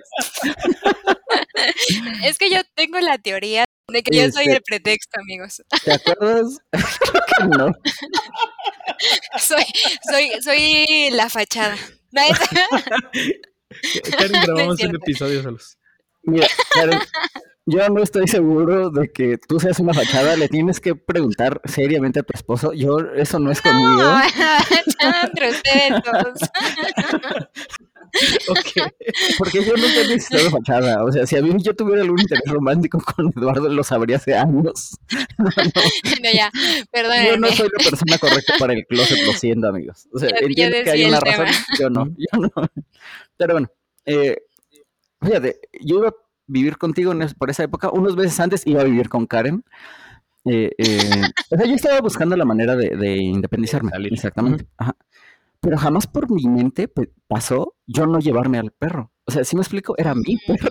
[2.26, 5.64] es que yo tengo la teoría de que yo soy el pretexto, amigos.
[5.84, 6.60] ¿Te acuerdas?
[6.72, 7.72] Creo que no.
[9.40, 9.66] soy,
[10.10, 11.78] soy, soy la fachada.
[14.12, 15.78] Karen, grabamos no un episodio solos.
[16.24, 17.00] Mira, Karen,
[17.66, 20.36] yo no estoy seguro de que tú seas una fachada.
[20.36, 22.74] Le tienes que preguntar seriamente a tu esposo.
[22.74, 24.02] Yo, eso no es conmigo.
[24.02, 24.22] No,
[25.24, 26.40] entre ustedes dos.
[28.50, 28.84] Okay.
[29.38, 31.04] Porque yo nunca he necesitado fachada.
[31.04, 34.36] O sea, si a mí yo tuviera algún interés romántico con Eduardo, lo sabría hace
[34.36, 34.98] años.
[35.38, 35.52] No, no.
[36.24, 36.52] no ya,
[36.92, 37.30] perdónenme.
[37.30, 40.08] Yo no soy la persona correcta para el closet, lo siento, amigos.
[40.14, 41.46] O sea, yo, entiendo yo que hay una tema.
[41.46, 41.66] razón.
[41.80, 42.70] Yo no, yo no.
[43.38, 43.68] Pero bueno,
[44.06, 44.38] eh,
[45.22, 46.16] fíjate, yo iba a
[46.48, 47.90] vivir contigo en, por esa época.
[47.92, 49.64] Unos meses antes iba a vivir con Karen.
[50.46, 53.92] Eh, eh, o sea, yo estaba buscando la manera de, de independizarme.
[54.10, 54.66] Exactamente.
[54.78, 54.96] Ajá
[55.66, 56.88] pero jamás por mi mente
[57.28, 59.12] pasó yo no llevarme al perro.
[59.26, 60.70] O sea, si ¿sí me explico, era mi perro.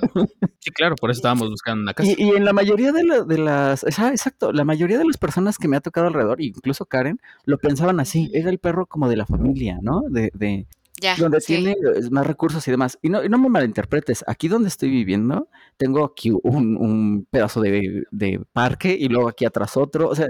[0.61, 2.13] Sí, claro, por eso estábamos buscando una casa.
[2.17, 5.19] Y, y en la mayoría de, la, de las, ah, exacto, la mayoría de las
[5.19, 9.09] personas que me ha tocado alrededor, incluso Karen, lo pensaban así, era el perro como
[9.09, 10.03] de la familia, ¿no?
[10.09, 10.69] De, de
[11.01, 11.57] ya, donde sí.
[11.57, 11.77] tiene
[12.13, 12.97] más recursos y demás.
[13.03, 17.61] Y no, y no me malinterpretes, aquí donde estoy viviendo, tengo aquí un, un pedazo
[17.61, 20.29] de, de parque y luego aquí atrás otro, o sea,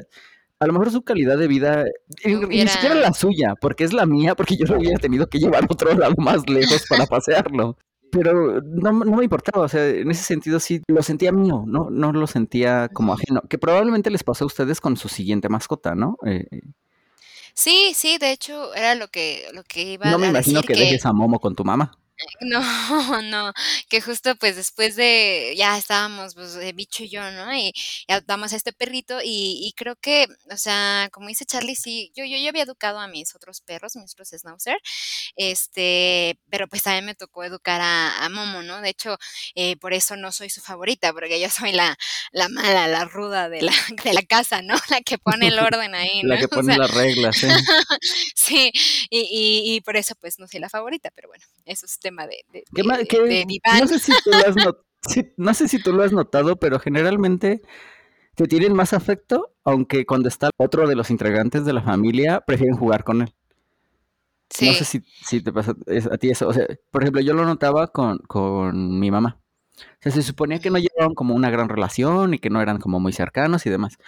[0.65, 1.85] a lo mejor su calidad de vida,
[2.25, 2.47] hubiera...
[2.49, 5.65] ni siquiera la suya, porque es la mía, porque yo lo hubiera tenido que llevar
[5.65, 7.77] a otro lado más lejos para pasearlo.
[8.11, 11.91] Pero no, no, me importaba, o sea, en ese sentido sí lo sentía mío, ¿no?
[11.91, 15.95] No lo sentía como ajeno, que probablemente les pasó a ustedes con su siguiente mascota,
[15.95, 16.17] ¿no?
[16.25, 16.47] Eh,
[17.53, 20.75] sí, sí, de hecho era lo que, lo que iba no a me imagino decir
[20.75, 21.99] que, que dejes a Momo con tu mamá.
[22.41, 22.61] No,
[23.23, 23.53] no,
[23.89, 27.53] que justo, pues, después de ya estábamos, pues, Bicho y yo, ¿no?
[27.55, 27.73] Y
[28.07, 32.13] y adoptamos a este perrito y y creo que, o sea, como dice Charlie, sí,
[32.15, 34.77] yo yo ya había educado a mis otros perros, mis otros Schnauzer,
[35.37, 38.81] este, pero, pues, también me tocó educar a a Momo, ¿no?
[38.81, 39.17] De hecho,
[39.55, 41.97] eh, por eso no soy su favorita, porque yo soy la
[42.33, 43.73] la mala, la ruda de la
[44.05, 44.77] de la casa, ¿no?
[44.91, 46.35] La que pone el orden ahí, ¿no?
[46.35, 47.51] La que O pone sea, las reglas, ¿eh?
[48.35, 48.71] sí,
[49.11, 52.14] y y y por eso, pues, no soy la favorita, pero bueno, eso es tema
[52.23, 52.45] de
[53.29, 53.81] de diván.
[53.81, 56.57] No sé si tú lo has not sí, no sé si tú lo has notado,
[56.57, 57.63] pero generalmente
[58.35, 62.77] te tienen más afecto, aunque cuando está otro de los integrantes de la familia, prefieren
[62.77, 63.35] jugar con él.
[64.61, 65.75] No sé si si te pasa
[66.11, 69.41] a ti eso, o sea, por ejemplo, yo lo notaba con con mi mamá.
[69.77, 72.79] O sea, se suponía que no llevaban como una gran relación y que no eran
[72.79, 73.99] como muy cercanos y demás.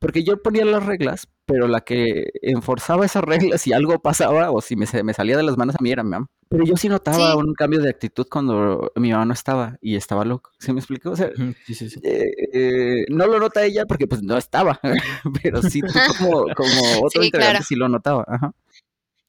[0.00, 4.60] Porque yo ponía las reglas, pero la que enforzaba esas reglas, si algo pasaba o
[4.60, 6.26] si me se me salía de las manos a mí era mi mamá.
[6.48, 7.36] Pero yo sí notaba Sí.
[7.38, 11.10] un cambio de actitud cuando mi mamá no estaba y estaba loco, ¿sí me explico?
[11.10, 11.30] O sea,
[11.66, 12.00] sí, sí, sí.
[12.04, 14.80] eh eh, no lo nota ella porque, pues, no estaba,
[15.42, 15.88] pero sí tú
[16.18, 17.24] como como otro Sí, claro.
[17.26, 18.52] integrante sí lo notaba, ajá.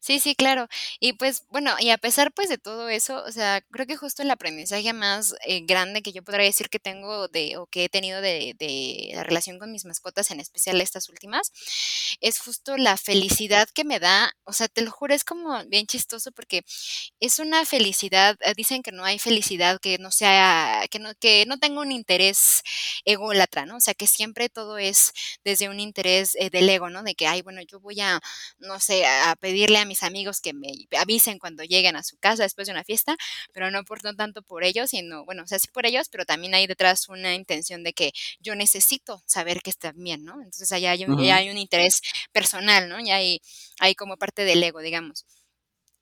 [0.10, 0.68] Sí, sí, claro.
[1.00, 4.24] Y, pues, bueno, y a pesar, pues, de todo eso, o sea, creo que justo
[4.24, 7.90] el aprendizaje más, eh, grande que yo podría decir que tengo de o que he
[7.90, 11.52] tenido de de la relación con mis mascotas, en especial estas últimas,
[12.22, 15.86] es justo la felicidad que me da, o sea, te lo juro, es como bien
[15.86, 16.64] chistoso porque
[17.20, 21.46] es una felicidad, eh, dicen que no hay felicidad que no sea que no que
[21.46, 22.64] no tenga un interés
[23.06, 23.78] ególatra, ¿no?
[23.78, 27.04] O sea, que siempre todo es desde un interés, eh, del ego, ¿no?
[27.04, 28.20] De que, ay, bueno, yo voy a,
[28.60, 32.44] no sé, a pedirle a mis amigos que me avisen cuando lleguen a su casa
[32.44, 33.16] después de una fiesta,
[33.54, 36.26] pero no por no tanto por ellos, sino, bueno, o sea, sí por ellos, pero
[36.26, 40.34] también hay detrás una intención de que yo necesito saber que están bien, ¿no?
[40.36, 43.00] Entonces, allá hay un ya hay un interés personal, ¿no?
[43.04, 43.42] Ya hay
[43.80, 45.26] hay como parte del ego, digamos.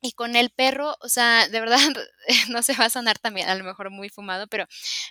[0.02, 1.78] Y con el perro, o sea, de verdad,
[2.50, 4.64] no sé, va a sonar también a lo mejor muy fumado, pero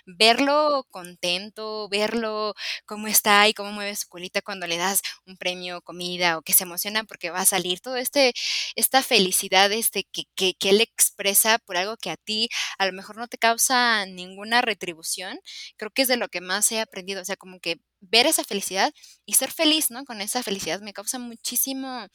[0.06, 2.54] verlo contento, verlo
[2.86, 6.54] cómo está y cómo mueve su colita cuando le das un premio, comida o que
[6.54, 8.32] se emociona porque va a salir, todo este
[8.76, 12.92] esta felicidad, este, que que que él expresa por algo que a ti a lo
[12.94, 15.38] mejor no te causa ninguna retribución,
[15.76, 18.44] creo que es de lo que más he aprendido, o sea, como que ver esa
[18.44, 18.92] felicidad
[19.26, 20.04] y ser feliz, ¿no?
[20.04, 22.06] Con esa felicidad me causa muchísimo,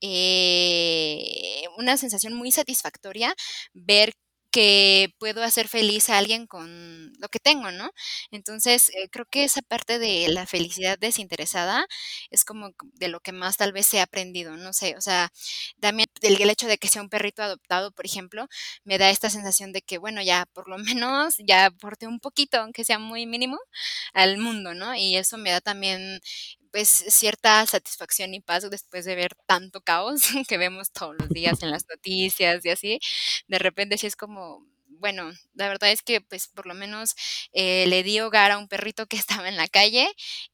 [0.00, 3.34] eh, una sensación muy satisfactoria
[3.74, 4.14] ver
[4.52, 7.90] que puedo hacer feliz a alguien con lo que tengo, ¿no?
[8.32, 11.86] Entonces, eh, creo que esa parte de la felicidad desinteresada
[12.30, 15.30] es como de lo que más tal vez he aprendido, no sé, o sea,
[15.80, 18.46] también el hecho de que sea un perrito adoptado, por ejemplo,
[18.84, 22.58] me da esta sensación de que, bueno, ya por lo menos ya aporté un poquito,
[22.60, 23.58] aunque sea muy mínimo,
[24.12, 24.94] al mundo, ¿no?
[24.94, 26.20] Y eso me da también,
[26.72, 31.62] pues, cierta satisfacción y paz después de ver tanto caos que vemos todos los días
[31.62, 32.98] en las noticias y así.
[33.48, 34.64] De repente sí es como,
[35.00, 37.14] bueno, la verdad es que, pues, por lo menos,
[37.52, 40.08] eh, le di hogar a un perrito que estaba en la calle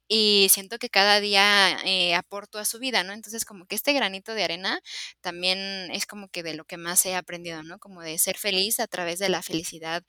[0.08, 3.12] y siento que cada día, eh, aporto a su vida, ¿no?
[3.12, 4.80] Entonces, como que este granito de arena
[5.20, 5.58] también
[5.92, 7.78] es como que de lo que más he aprendido, ¿no?
[7.78, 10.02] Como de ser feliz a través de la felicidad,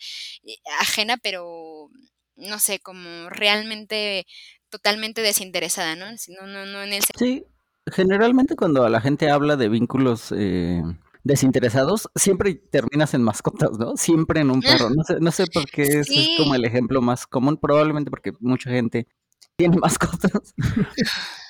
[0.43, 1.89] eh, ajena, pero,
[2.35, 4.25] no sé, como realmente
[4.69, 6.05] totalmente desinteresada, ¿no?
[6.11, 7.43] No no no en el Sí,
[7.91, 10.81] generalmente cuando la gente habla de vínculos, eh,
[11.27, 13.97] desinteresados, siempre terminas en mascotas, ¿no?
[13.97, 14.89] Siempre en un perro.
[14.89, 18.33] No sé no sé por qué ese es como el ejemplo más común, probablemente porque
[18.39, 19.07] mucha gente
[19.55, 20.55] tiene mascotas.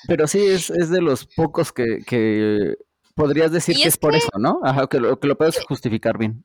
[0.06, 2.76] Pero sí es es de los pocos que que
[3.14, 4.60] podrías decir que es es por eso, ¿no?
[4.62, 6.44] Ajá, que lo que lo puedes que justificar bien.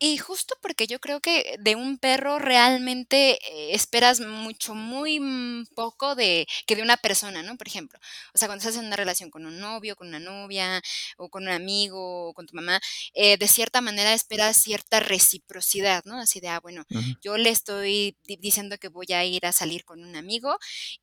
[0.00, 5.66] Y justo porque yo creo que de un perro realmente, eh, esperas mucho, muy, mm,
[5.74, 7.56] poco de que de una persona, ¿no?
[7.56, 7.98] Por ejemplo,
[8.32, 10.80] o sea, cuando estás en una relación con un novio, con una novia,
[11.16, 12.80] o con un amigo, o con tu mamá,
[13.14, 16.18] eh, de cierta manera esperas cierta reciprocidad, ¿no?
[16.20, 16.84] Así de, ah, bueno,
[17.20, 20.56] yo le estoy di diciendo que voy a ir a salir con un amigo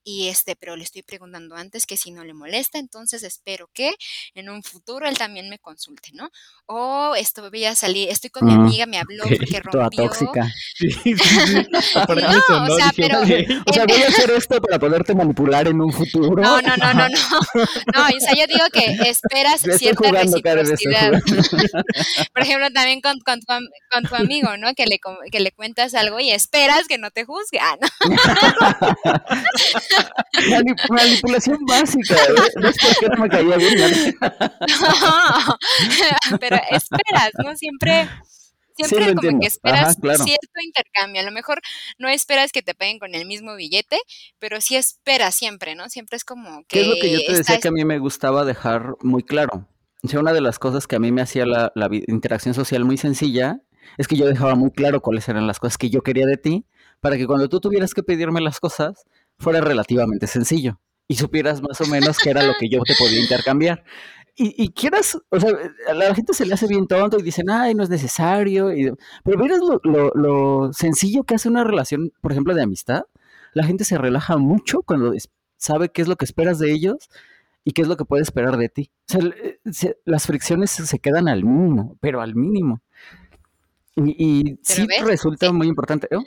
[0.03, 3.95] y, este, pero le estoy preguntando antes que si no le molesta, entonces espero que
[4.33, 6.29] en un futuro él también me consulte, ¿no?
[6.65, 10.51] O esto voy a salir estoy con mi Mm, me habló porque toda rompió tóxica.
[10.75, 11.67] Sí, sí, sí.
[11.71, 13.45] No, o sea, dije: pero "Okey".
[13.65, 16.41] O sea, en voy a hacer esto para poderte manipular en un futuro.
[16.41, 17.17] No, no, no, no, no.
[17.93, 21.11] No, o sea, yo digo que esperas cierta reciprocidad.
[22.33, 23.45] Por ejemplo, también con con tu
[23.91, 24.73] con tu amigo, ¿no?
[24.73, 24.99] Que le
[25.31, 27.59] que le cuentas algo y esperas que no te juzgue.
[27.59, 27.87] Ah, no.
[30.49, 32.51] Mani manipulación básica, ¿eh?
[32.61, 34.15] ¿Ves por qué no me caía bien?
[34.21, 35.57] No,
[36.39, 37.55] pero esperas, ¿no?
[37.55, 38.07] Siempre
[38.75, 40.23] siempre como que esperas Ajá, claro.
[40.23, 41.21] cierto intercambio.
[41.21, 41.61] A lo mejor
[41.97, 43.97] no esperas que te paguen con el mismo billete,
[44.39, 45.89] pero sí esperas siempre, ¿no?
[45.89, 47.99] Siempre es como ¿Qué es lo que yo que te decía que a mí me
[47.99, 49.67] gustaba dejar muy claro?
[50.03, 52.85] O sea, una de las cosas que a mí me hacía la la interacción social
[52.85, 53.61] muy sencilla
[53.97, 56.65] es que yo dejaba muy claro cuáles eran las cosas que yo quería de ti,
[56.99, 59.05] para que cuando tú tuvieras que pedirme las cosas,
[59.37, 63.21] fuera relativamente sencillo y supieras más o menos qué era lo que yo te podía
[63.21, 63.83] intercambiar.
[64.37, 65.51] Y, y quieras, o sea,
[65.89, 68.73] a la gente se le hace bien tonto y dicen, ay, no es necesario.
[68.75, 68.91] Y,
[69.23, 73.03] pero miras lo, lo, lo sencillo que hace una relación, por ejemplo, de amistad.
[73.53, 75.13] La gente se relaja mucho cuando
[75.57, 77.09] sabe qué es lo que esperas de ellos
[77.63, 78.91] y qué es lo que puede esperar de ti.
[79.09, 79.21] O sea,
[79.71, 82.81] se, las fricciones se quedan al mínimo, pero al mínimo.
[83.95, 84.11] Y,
[84.51, 85.05] y sí ves?
[85.05, 85.53] resulta Sí.
[85.53, 86.07] muy importante.
[86.11, 86.17] ¿eh?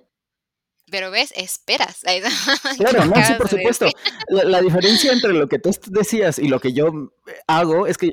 [0.90, 2.00] Pero ves, esperas.
[2.78, 3.86] Claro, no, sí, por supuesto.
[4.28, 7.12] La, la diferencia entre lo que tú decías y lo que yo
[7.46, 8.12] hago es que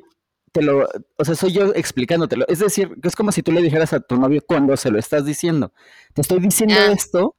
[0.51, 2.45] te lo, o sea, soy yo explicándotelo.
[2.47, 4.97] Es decir, que es como si tú le dijeras a tu novio cuando se lo
[4.99, 5.73] estás diciendo.
[6.13, 6.91] Te estoy diciendo Ah.
[6.93, 7.35] esto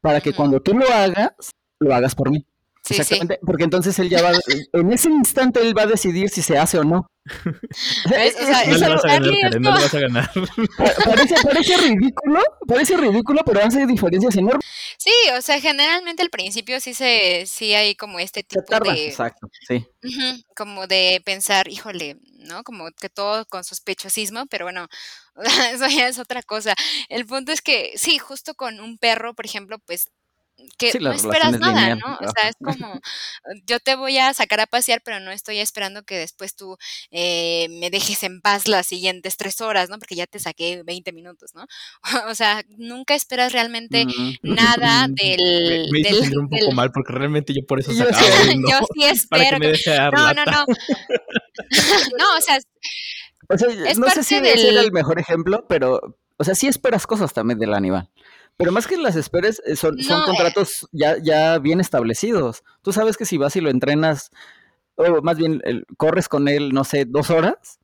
[0.00, 1.32] para que cuando tú lo hagas,
[1.78, 2.44] lo hagas por mí.
[2.82, 3.00] Sí, sí.
[3.00, 4.32] Exactamente, porque entonces él ya va,
[4.72, 7.06] en ese instante él va a decidir si se hace o no.
[8.10, 8.34] ¿Ves?
[8.40, 10.30] O sea, No le eso- algo- vas a ganar, no le vas a ganar.
[10.76, 14.64] pa- parece, parece ridículo, parece ridículo, pero hace diferencias enormes.
[14.96, 18.92] Sí, o sea, generalmente al principio sí se, sí hay como este Se tipo tarda.
[18.92, 19.86] de, Exacto, sí.
[20.56, 22.64] Como de pensar, híjole, ¿no?
[22.64, 24.88] Como que todo con sospechosismo, pero bueno,
[25.72, 26.74] eso ya es otra cosa.
[27.08, 30.08] El punto es que sí, justo con un perro, por ejemplo, pues
[30.76, 31.98] que Sí, no esperas nada, lineal.
[32.00, 32.14] ¿no?
[32.14, 33.00] O sea, es como,
[33.66, 36.76] yo te voy a sacar a pasear, pero no estoy esperando que después tú
[37.10, 39.98] eh, me dejes en paz las siguientes tres horas, ¿no?
[39.98, 41.64] Porque ya te saqué 20 minutos, ¿no?
[42.28, 44.34] O sea, nunca esperas realmente Mm.
[44.42, 45.88] nada Mm, del...
[45.90, 48.26] Me, me hizo del- un poco del- mal porque realmente yo por eso Yo sacaba
[48.54, 48.68] uno.
[48.70, 49.72] Yo sí que espero que...
[50.12, 50.64] No, no, no.
[52.18, 52.58] no, o sea,
[53.48, 56.44] O sea, Es no sé si parte ese era del- el mejor ejemplo, pero, o
[56.44, 58.08] sea, sí esperas cosas también del animal.
[58.58, 60.26] Pero más que las esperes, eh, son, son No, eh.
[60.26, 62.64] contratos ya, ya bien establecidos.
[62.82, 64.30] Tú sabes que si vas y lo entrenas,
[64.96, 67.78] o más bien el- corres con él, no sé, dos horas,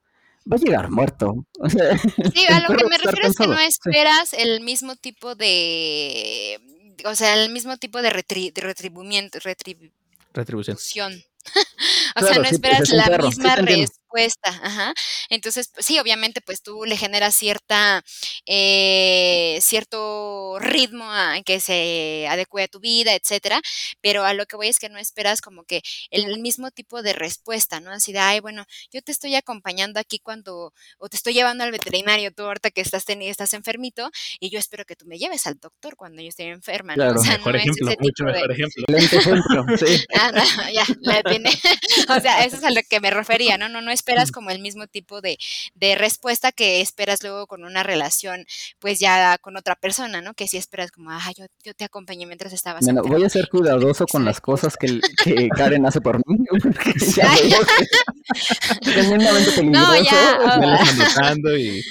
[0.53, 1.47] va a llegar muerto.
[1.61, 3.65] O sea, Sí, a lo que me refiero es que no sí.
[3.67, 6.61] esperas el mismo tipo de,
[7.05, 9.93] o sea, el mismo tipo de, retri- de retribuimiento, retribución.
[10.33, 11.13] Retribución.
[12.17, 13.93] O sea, no sí, esperas la perro, sí misma entiendo.
[14.15, 14.51] Respuesta.
[14.63, 14.95] Ajá.
[15.29, 18.03] Entonces, pues, sí, obviamente, pues tú le generas cierta,
[18.47, 23.61] eh, cierto ritmo a que se adecue a tu vida, etcétera.
[24.01, 27.13] Pero a lo que voy es que no esperas como que el mismo tipo de
[27.13, 27.91] respuesta, ¿no?
[27.91, 31.73] Así de, ay, bueno, yo te estoy acompañando aquí cuando, o te estoy llevando al
[31.73, 34.11] veterinario tú ahorita que estás, teni- estás enfermito,
[34.41, 37.05] y yo espero que tú me lleves al doctor cuando yo esté enferma, ¿no?
[37.05, 37.21] Claro.
[37.21, 38.85] O sea, Mejor no es ejemplo, ese mucho de- mejor ejemplo.
[38.89, 40.05] Excelente ejemplo, sí.
[40.15, 41.51] Ah, no, ya, la tiene.
[42.09, 43.69] O sea, eso es a lo que me refería, ¿no?
[43.69, 45.39] No, no esperas como el mismo tipo de,
[45.75, 48.45] de respuesta que esperas luego con una relación,
[48.79, 50.35] pues ya con otra persona, ¿no?
[50.35, 53.49] Que sí esperas como, ah, yo, yo te acompañé mientras estabas Bueno, voy a ser
[53.49, 56.37] cuidadoso con las cosas que, que Karen hace por mí.
[56.51, 59.87] porque ya veo que es tremendamente peligroso.
[59.87, 61.83] No, ya, Me están notando y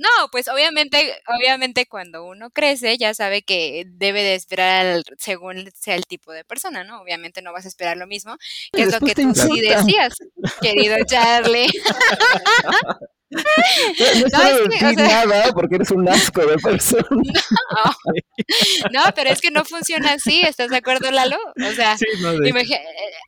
[0.00, 5.68] No, pues obviamente, obviamente cuando uno crece ya sabe que debe de esperar al- según
[5.74, 7.00] sea el tipo de persona, ¿no?
[7.02, 8.36] Obviamente no vas a esperar lo mismo,
[8.72, 10.14] que es lo que tú sí decías,
[10.60, 11.66] querido Charlie.
[12.64, 12.98] No, no
[13.30, 13.34] No,
[14.14, 17.06] es que, o decir sea- nada porque eres un asco de persona.
[18.92, 21.36] No, pero es que no funciona así, ¿estás de acuerdo, Lalo?
[21.68, 22.32] O sea, sí, no.
[22.34, 22.80] Imagi-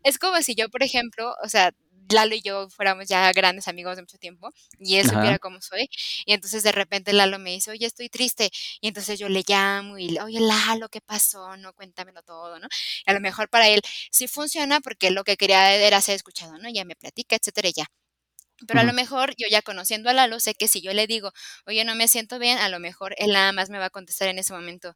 [0.05, 1.73] es como si yo, por ejemplo, o sea,
[2.13, 5.11] Lalo y yo fuéramos ya grandes amigos de mucho tiempo y él Ajá.
[5.11, 5.89] supiera cómo soy
[6.27, 8.51] y entonces de repente Lalo me dice, oye, estoy triste
[8.81, 11.57] y entonces yo le llamo y, le, oye, Lalo, ¿qué pasó?
[11.57, 12.69] No, cuéntamelo todo, ¿no?
[13.07, 13.81] Y a lo mejor para él
[14.11, 16.69] sí funciona porque lo que quería era ser escuchado, ¿no?
[16.71, 17.87] Ya me platica, etcétera, y ya.
[18.67, 21.33] Pero a lo mejor yo ya conociendo a Lalo, sé que si yo le digo,
[21.67, 24.29] oye, no me siento bien, a lo mejor él nada más me va a contestar
[24.29, 24.95] en ese momento,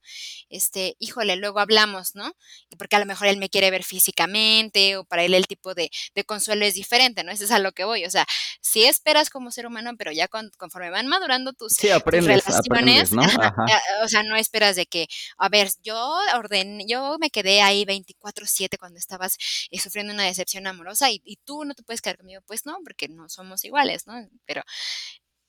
[0.48, 2.32] este, híjole, luego hablamos, ¿no?
[2.78, 5.90] Porque a lo mejor él me quiere ver físicamente o para él el tipo de,
[6.14, 7.32] de consuelo es diferente, ¿no?
[7.32, 8.04] Eso es a lo que voy.
[8.04, 8.26] O sea,
[8.60, 12.26] sí esperas como ser humano, pero ya con- conforme van madurando tus, Sí, tus aprendes,
[12.28, 13.22] relaciones, aprendes, ¿no?
[13.38, 15.06] ajá, o sea, no esperas de que,
[15.38, 15.96] a ver, yo
[16.36, 19.36] ordené, yo me quedé ahí 24/7 cuando estabas
[19.70, 22.78] eh, sufriendo una decepción amorosa y, y tú no te puedes quedar conmigo, pues no,
[22.84, 24.14] porque no somos iguales, ¿no?
[24.46, 24.62] Pero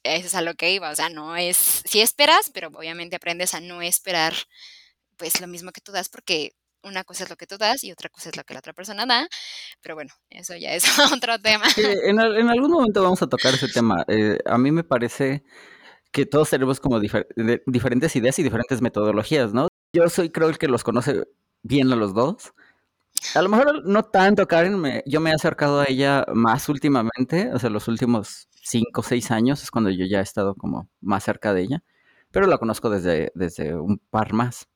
[0.03, 3.53] eso es a lo que iba, o sea, no es, sí esperas, pero obviamente aprendes
[3.55, 4.33] a no esperar
[5.17, 6.51] pues lo mismo que tú das porque
[6.83, 8.73] una cosa es lo que tú das y otra cosa es lo que la otra
[8.73, 9.27] persona da,
[9.81, 10.83] pero bueno, eso ya es
[11.23, 11.65] otro tema.
[11.77, 14.03] En, al- en algún momento vamos a tocar ese tema.
[14.07, 15.43] Eh, a mí me parece
[16.11, 16.99] que todos tenemos como
[17.65, 19.67] diferentes ideas y diferentes metodologías, ¿no?
[19.93, 21.23] Yo soy, creo, el que los conoce
[21.63, 22.53] bien a los dos.
[23.35, 27.51] A lo mejor no tanto, Karen, me- yo me he acercado a ella más últimamente,
[27.53, 30.89] o sea, los últimos cinco o seis años es cuando yo ya he estado como
[31.01, 31.83] más cerca de ella,
[32.31, 34.67] pero la conozco desde, desde un par más.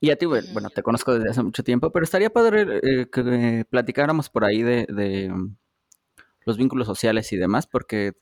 [0.00, 3.10] Y a ti, bueno, bueno, te conozco desde hace mucho tiempo, pero estaría padre eh,
[3.10, 5.56] que platicáramos por ahí de, de, mm,
[6.46, 8.12] los vínculos sociales y demás, porque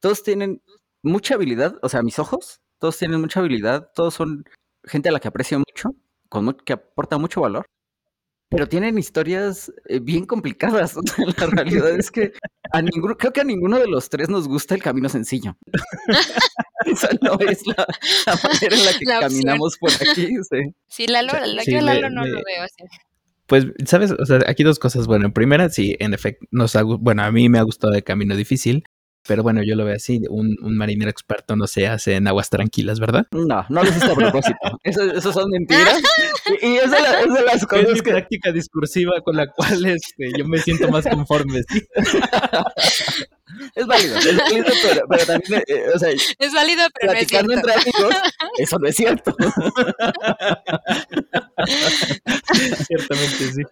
[0.00, 0.62] todos tienen
[1.02, 4.44] mucha habilidad, o sea, a mis ojos, todos tienen mucha habilidad, todos son
[4.84, 5.90] gente a la que aprecio mucho,
[6.28, 7.66] con que aporta mucho valor,
[8.52, 10.94] pero tienen historias eh, bien complicadas.
[11.38, 12.32] La realidad es que
[12.72, 15.56] a ninguno, creo que a ninguno de los tres nos gusta el camino sencillo.
[16.86, 17.86] Esa no es la,
[18.26, 20.26] la manera en la que La caminamos por aquí.
[20.50, 20.58] sí.
[20.86, 22.84] Sí, Lalo, Lalo- Sí, yo me- Lalo no me- lo veo así.
[23.46, 24.12] Pues, ¿sabes?
[24.12, 25.06] O sea, aquí dos cosas.
[25.06, 28.04] Bueno, en primera, sí, en efecto, nos ha bueno, a mí me ha gustado el
[28.04, 28.84] camino difícil,
[29.26, 32.50] pero bueno, yo lo veo así, un, un marinero experto no se hace en aguas
[32.50, 33.26] tranquilas, ¿verdad?
[33.32, 34.58] No, no lo hiciste a propósito.
[34.84, 36.00] Eso, eso son mentiras.
[36.60, 39.36] Y, y es, de la- es de las Es cosas mi que, práctica discursiva con
[39.36, 41.62] la cual este, yo me siento más conforme.
[41.68, 41.82] ¿sí?
[43.74, 47.26] Es válido, es válido, pero, pero también, eh, o sea, Es válido, pero no es
[47.26, 47.68] platicando cierto.
[47.70, 48.16] entre amigos,
[48.58, 49.36] eso no es cierto.
[52.86, 53.62] Ciertamente, sí.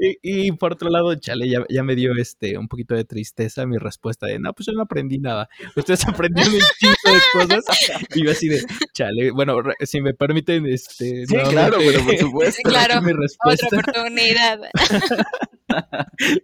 [0.00, 3.66] Y, y por otro lado, chale, ya, ya me dio este un poquito de tristeza
[3.66, 5.48] mi respuesta de no, pues yo no aprendí nada.
[5.76, 7.64] Ustedes aprendieron un chingo de cosas.
[8.14, 11.26] Y yo así de, chale, bueno, re- si me permiten, este.
[11.26, 12.62] Sí, claro, pero por supuesto.
[12.68, 13.66] Claro, mi Otra respuesta.
[13.72, 14.60] oportunidad.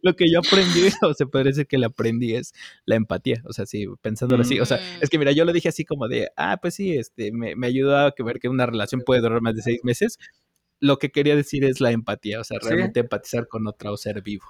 [0.02, 2.52] Lo que yo aprendí, o se puede decir que le aprendí es
[2.84, 3.42] la empatía.
[3.44, 4.60] O sea, sí, pensándolo así.
[4.60, 5.02] O sea, Mm.
[5.02, 7.66] es que mira, yo lo dije así como de, ah, pues sí, este, me, me
[7.66, 10.18] ayudó a ver que una relación puede durar más de seis meses.
[10.80, 12.68] Lo que quería decir es la empatía, o sea, Sí.
[12.68, 14.46] realmente empatizar con otro ser vivo.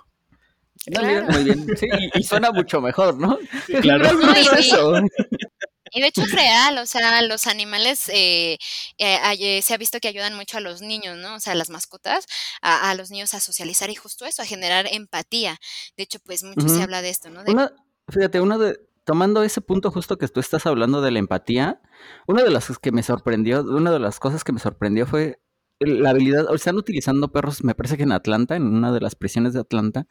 [0.90, 1.32] No, mira, Claro.
[1.32, 1.76] muy bien.
[1.76, 3.38] Sí, y, y suena mucho mejor, ¿no?
[3.80, 4.12] claro.
[4.12, 4.92] No, y- es eso.
[5.96, 8.54] Y de hecho es real, o sea, los animales eh,
[8.98, 11.36] eh, eh, se ha visto que ayudan mucho a los niños, ¿no?
[11.36, 12.26] O sea, las mascotas,
[12.60, 15.56] a, a los niños a socializar y justo eso, a generar empatía.
[15.96, 17.44] De hecho, pues mucho se habla de esto, ¿no?
[17.44, 17.70] De- Una,
[18.08, 21.80] fíjate, uno de, tomando ese punto justo que tú estás hablando de la empatía,
[22.26, 25.38] una de las que me sorprendió, una de las cosas que me sorprendió fue
[25.80, 29.14] la habilidad, o están utilizando perros, me parece que en Atlanta, en una de las
[29.14, 30.06] prisiones de Atlanta,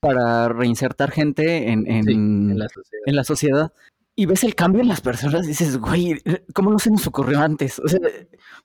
[0.00, 3.02] para reinsertar gente en, en, Sí, en la sociedad.
[3.06, 3.72] en la sociedad.
[4.16, 6.20] Y ves el cambio en las personas y dices, güey,
[6.54, 7.78] ¿cómo no se nos ocurrió antes?
[7.78, 8.00] O sea,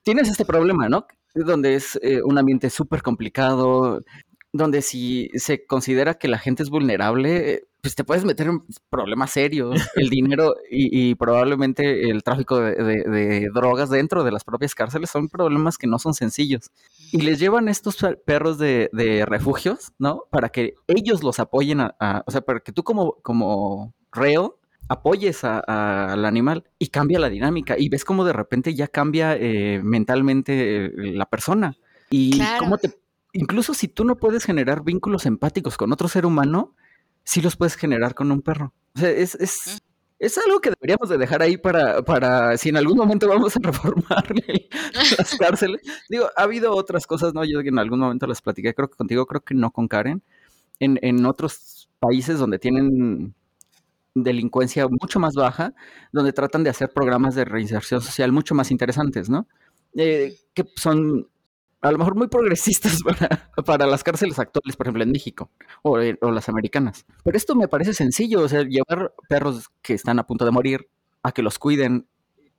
[0.04, 1.06] tienes este problema, ¿no?
[1.34, 4.02] Donde es eh, un ambiente súper complicado,
[4.58, 8.64] donde si se considera que la gente es vulnerable, eh, pues te puedes meter en
[8.90, 14.32] problemas serios, el dinero y, y probablemente el tráfico de, de- de drogas dentro de
[14.32, 16.72] las propias cárceles son problemas que no son sencillos.
[17.12, 20.24] Y les llevan estos per- perros de, de refugios, ¿no?
[20.32, 24.58] Para que ellos los apoyen, a, a- o sea, para que tú como, como reo
[24.88, 28.88] apoyes a- a- al animal y cambia la dinámica y ves cómo de repente ya
[28.88, 31.76] cambia eh, mentalmente eh, la persona
[32.10, 32.60] y Claro.
[32.60, 32.92] cómo te
[33.36, 36.74] incluso si tú no puedes generar vínculos empáticos con otro ser humano
[37.24, 38.74] sí los puedes generar con un perro.
[38.96, 39.82] O sea es, es,
[40.20, 43.60] es algo que deberíamos de dejar ahí para, para si en algún momento vamos a
[43.64, 44.26] reformar
[45.18, 45.82] las cárceles.
[46.10, 49.26] Digo ha habido otras cosas no yo en algún momento las platiqué creo que contigo
[49.26, 50.24] creo que no con Karen.
[50.80, 53.34] En, en otros países donde tienen
[54.14, 55.74] delincuencia mucho más baja,
[56.12, 59.48] donde tratan de hacer programas de reinserción social mucho más interesantes, ¿no?
[59.96, 61.28] Eh, que son
[61.88, 65.52] a lo mejor muy progresistas para, para las cárceles actuales, por ejemplo, en México
[65.84, 67.06] o, en- o las americanas.
[67.24, 70.88] Pero esto me parece sencillo, o sea, llevar perros que están a punto de morir
[71.24, 72.08] a que los cuiden,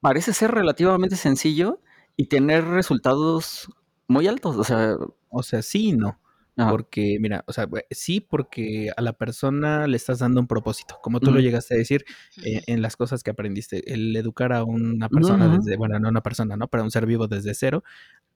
[0.01, 1.81] parece ser relativamente sencillo
[2.17, 3.69] y tener resultados
[4.09, 4.97] muy altos, o sea,
[5.29, 6.19] O sea, sí y no.
[6.57, 6.71] ajá.
[6.71, 11.21] Porque, mira, o sea, sí, porque a la persona le estás dando un propósito, como
[11.21, 12.05] tú lo llegaste a decir
[12.43, 15.57] eh, en las cosas que aprendiste, el educar a una persona Ujú.
[15.59, 16.69] desde, bueno, no una persona, ¿no?
[16.69, 17.85] Pero a un ser vivo desde cero,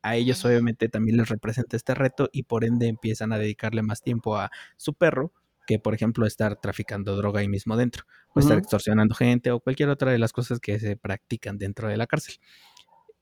[0.02, 4.02] a ellos obviamente también les representa este reto y por ende empiezan a dedicarle más
[4.02, 5.32] tiempo a su perro
[5.66, 9.88] que, por ejemplo, estar traficando droga ahí mismo dentro, o estar extorsionando gente o cualquier
[9.88, 12.36] otra de las cosas que se practican dentro de la cárcel.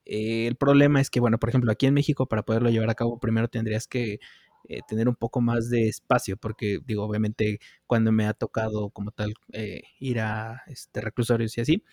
[0.05, 2.95] Eh, el problema es que, bueno, por ejemplo, aquí en México, para poderlo llevar a
[2.95, 4.19] cabo, primero tendrías que
[4.67, 9.11] eh, tener un poco más de espacio, porque, digo, obviamente, cuando me ha tocado como
[9.11, 11.83] tal eh, ir a este, reclusorios y así,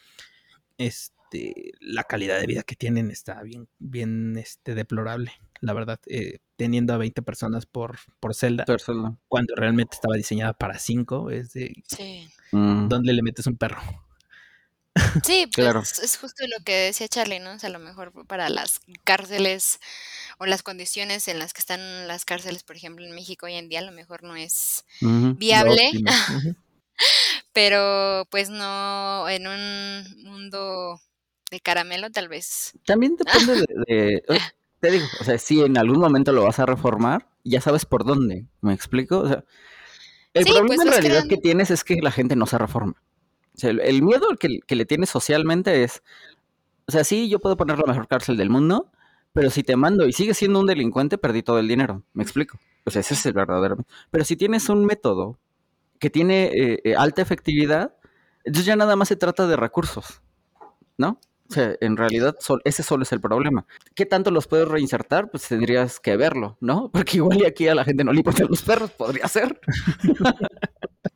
[0.79, 6.39] este, la calidad de vida que tienen está bien, bien este, deplorable, la verdad, eh,
[6.57, 9.17] teniendo a 20 personas por, por celda, Persona.
[9.29, 12.29] cuando realmente estaba diseñada para 5, es de, Sí.
[12.53, 13.79] Mm, ¿dónde le metes un perro?
[15.27, 15.81] Sí, pues Claro.
[15.81, 17.53] es justo lo que decía Charlie, ¿no?
[17.53, 19.79] O sea, a lo mejor para las cárceles
[20.39, 23.69] o las condiciones en las que están las cárceles, por ejemplo, en México hoy en
[23.69, 25.91] día, a lo mejor no es viable.
[27.53, 31.01] pero pues no en un mundo
[31.51, 32.75] de caramelo tal vez.
[32.85, 34.23] También depende de, de-
[34.81, 38.05] te digo, o sea, si en algún momento lo vas a reformar, ya sabes por
[38.05, 39.21] dónde, ¿me explico?
[39.21, 39.45] O sea,
[40.35, 42.95] el Sí, problema pues en realidad que tienes es que la gente no se reforma.
[43.57, 46.03] O sea, el, el miedo que, que le tienes socialmente es,
[46.89, 48.91] o sea, sí, yo puedo poner la mejor cárcel del mundo,
[49.33, 52.59] pero si te mando y sigues siendo un delincuente, perdí todo el dinero, ¿me explico?
[52.87, 53.79] O sea, ese es el verdadero.
[54.11, 55.39] Pero si tienes un método
[55.99, 57.95] que tiene eh, eh, alta efectividad,
[58.45, 60.23] entonces ya nada más se trata de recursos,
[60.97, 61.21] ¿no?
[61.49, 63.67] O sea, en realidad ese solo es el problema.
[63.95, 65.31] ¿Qué tanto los puedes reinsertar?
[65.31, 66.91] Pues tendrías que verlo, ¿no?
[66.93, 69.61] Porque igual y aquí a la gente no le importan los perros, podría ser.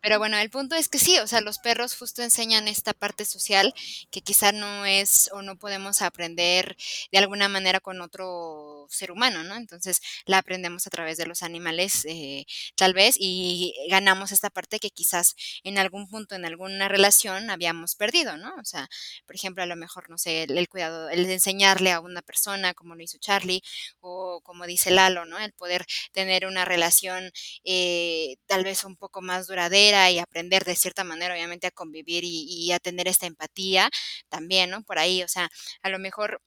[0.03, 3.25] Pero bueno, el punto es que sí, o sea, los perros justo enseñan esta parte
[3.25, 3.75] social
[4.11, 6.77] que quizá no es o no podemos aprender
[7.13, 9.57] de alguna manera con otro ser humano, ¿no?
[9.57, 14.79] Entonces la aprendemos a través de los animales, eh, tal vez, y ganamos esta parte
[14.79, 18.55] que quizás en algún punto, en alguna relación habíamos perdido, ¿no?
[18.57, 18.89] O sea,
[19.27, 22.95] por ejemplo, a lo mejor, no sé, el, cuidado, el enseñarle a una persona, como
[22.95, 23.63] lo hizo Charlie,
[24.01, 25.39] o como dice Lalo, ¿no?
[25.39, 27.31] El poder tener una relación
[27.65, 32.25] eh, tal vez un poco más duradera y aprender de cierta manera, obviamente, a convivir
[32.25, 33.91] y, a tener esta empatía
[34.29, 34.83] también, ¿no?
[34.83, 35.51] Por ahí, o sea,
[35.83, 36.43] a lo mejor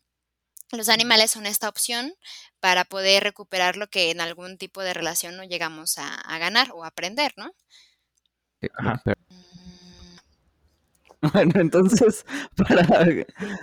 [0.71, 2.13] los animales son esta opción
[2.59, 6.85] para poder recuperar lo que en algún tipo de relación no llegamos a, ganar o
[6.85, 7.51] aprender, ¿no?
[8.77, 9.01] Ajá,
[11.33, 12.85] Bueno, entonces, para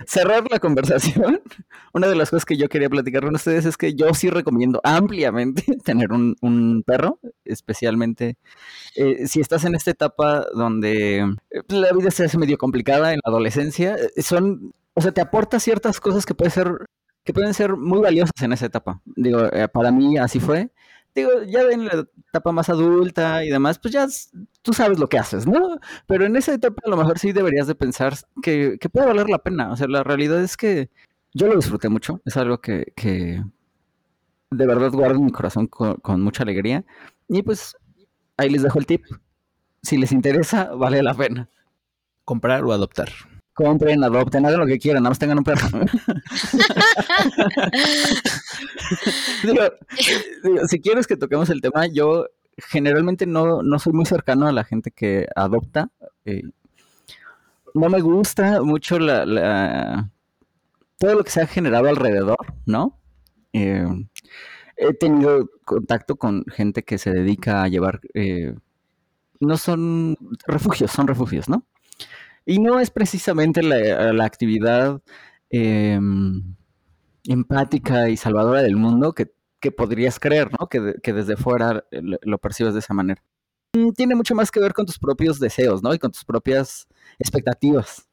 [0.05, 1.41] cerrar la conversación,
[1.93, 4.81] una de las cosas que yo quería platicar con ustedes es que yo sí recomiendo
[4.83, 8.37] ampliamente tener un, un perro, especialmente
[8.95, 13.19] eh, si estás en esta etapa donde eh, la vida se hace medio complicada en
[13.23, 16.71] la adolescencia, eh, son, o sea, te aporta ciertas cosas que pueden ser,
[17.23, 19.01] que pueden ser muy valiosas en esa etapa.
[19.05, 20.71] Digo, para mí así fue
[21.15, 24.07] digo, ya en la etapa más adulta y demás, pues ya
[24.61, 25.79] tú sabes lo que haces, ¿no?
[26.07, 29.39] Pero en esa etapa a lo mejor sí deberías de pensar que, puede valer la
[29.39, 29.71] pena.
[29.71, 30.89] O sea, la realidad es que
[31.33, 33.43] yo lo disfruté mucho, es algo que, que
[34.51, 36.85] de verdad guardo en mi corazón con, con, mucha alegría.
[37.27, 37.75] Y pues
[38.37, 39.03] ahí les dejo el tip.
[39.83, 41.49] Si les interesa, vale la pena.
[42.25, 43.09] Comprar o adoptar
[43.53, 45.67] compren, adopten, hagan lo que quieran, nada más tengan un perro.
[50.67, 54.63] si quieres que toquemos el tema, yo generalmente no, no soy muy cercano a la
[54.63, 55.89] gente que adopta.
[56.25, 56.43] Eh,
[57.73, 60.09] no me gusta mucho la,
[60.97, 62.99] todo lo que se ha generado alrededor, ¿no?
[63.53, 63.85] Eh,
[64.77, 68.55] he tenido contacto con gente que se dedica a llevar, eh,
[69.39, 71.65] no son refugios, son refugios, ¿no?
[72.45, 75.01] Y no es precisamente la, actividad
[75.49, 76.55] em,
[77.25, 79.31] empática y salvadora del mundo que,
[79.71, 80.67] podrías creer, ¿no?
[80.67, 83.21] Que, desde fuera lo, percibes de esa manera.
[83.73, 85.93] Mm, tiene mucho más que ver con tus propios deseos, ¿no?
[85.93, 86.87] Y con tus propias
[87.19, 88.07] expectativas.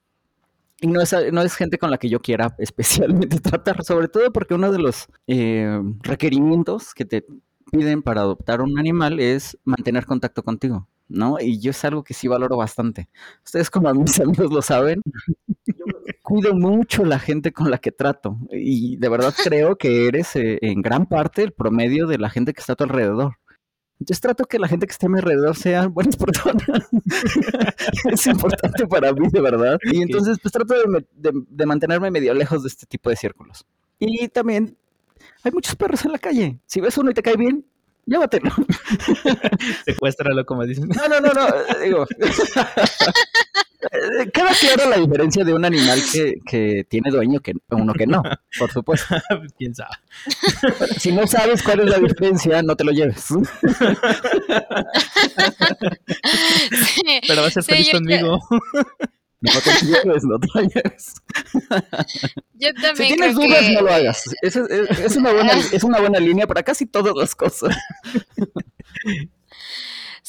[0.80, 4.32] Y no es, no es gente con la que yo quiera especialmente tratar, sobre todo
[4.32, 7.24] porque uno de los eh, requerimientos que te
[7.70, 10.86] piden para adoptar un animal es mantener contacto contigo.
[11.08, 11.40] ¿No?
[11.40, 13.08] Y yo es algo que sí valoro bastante.
[13.44, 15.02] Ustedes como mis amigos lo saben,
[15.66, 15.74] yo
[16.22, 20.58] cuido mucho la gente con la que trato y de verdad creo que eres eh,
[20.60, 23.36] en gran parte el promedio de la gente que está a tu alrededor.
[24.00, 26.64] Entonces trato que la gente que esté a mi alrededor sean buenas personas.
[28.12, 29.78] es importante para mí, de verdad.
[29.90, 30.74] Y entonces pues trato
[31.14, 33.66] de mantenerme medio lejos de este tipo de círculos.
[33.98, 34.76] Y también
[35.42, 36.60] hay muchos perros en la calle.
[36.66, 37.64] Si ves uno y te cae bien,
[38.08, 38.50] llévatelo.
[39.84, 40.88] Secuéstralo, como dicen.
[40.88, 41.46] No, no, no, no,
[41.82, 42.06] digo.
[44.34, 48.22] Queda clara la diferencia de un animal que, que tiene dueño que uno que no,
[48.58, 49.14] por supuesto.
[49.58, 49.94] ¿Quién sabe?
[50.98, 53.26] Si no sabes cuál es la diferencia, no te lo lleves.
[57.26, 58.40] Pero va a ser feliz conmigo.
[59.40, 61.14] No te lleves, no te lleves.
[62.54, 64.24] Yo también si tienes dudas, no lo hagas.
[64.42, 67.76] Es, es, una buena, es una buena línea para casi todas las cosas.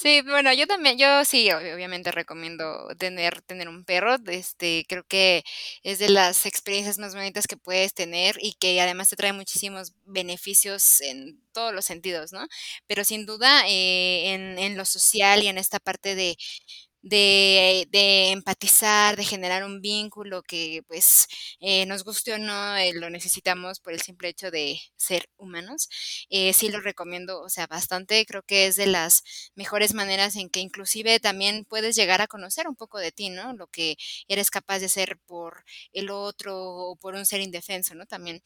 [0.02, 4.16] Sí, bueno, yo también, yo sí, obviamente recomiendo tener, tener un perro.
[4.28, 5.44] Este, creo que
[5.84, 9.92] es de las experiencias más bonitas que puedes tener y que además te trae muchísimos
[10.06, 12.48] beneficios en todos los sentidos, ¿no?
[12.88, 16.38] Pero sin duda, eh, en, en lo social y en esta parte de
[17.02, 21.28] de, de, empatizar, de generar un vínculo que pues
[21.60, 25.90] eh, nos guste o no, eh, lo necesitamos por el simple hecho de ser humanos.
[26.30, 29.24] Eh, sí lo recomiendo, o sea, bastante, creo que es de las
[29.56, 33.54] mejores maneras en que inclusive también puedes llegar a conocer un poco de ti, ¿no?
[33.54, 33.96] Lo que
[34.28, 38.06] eres capaz de hacer por el otro o por un ser indefenso, ¿no?
[38.06, 38.42] También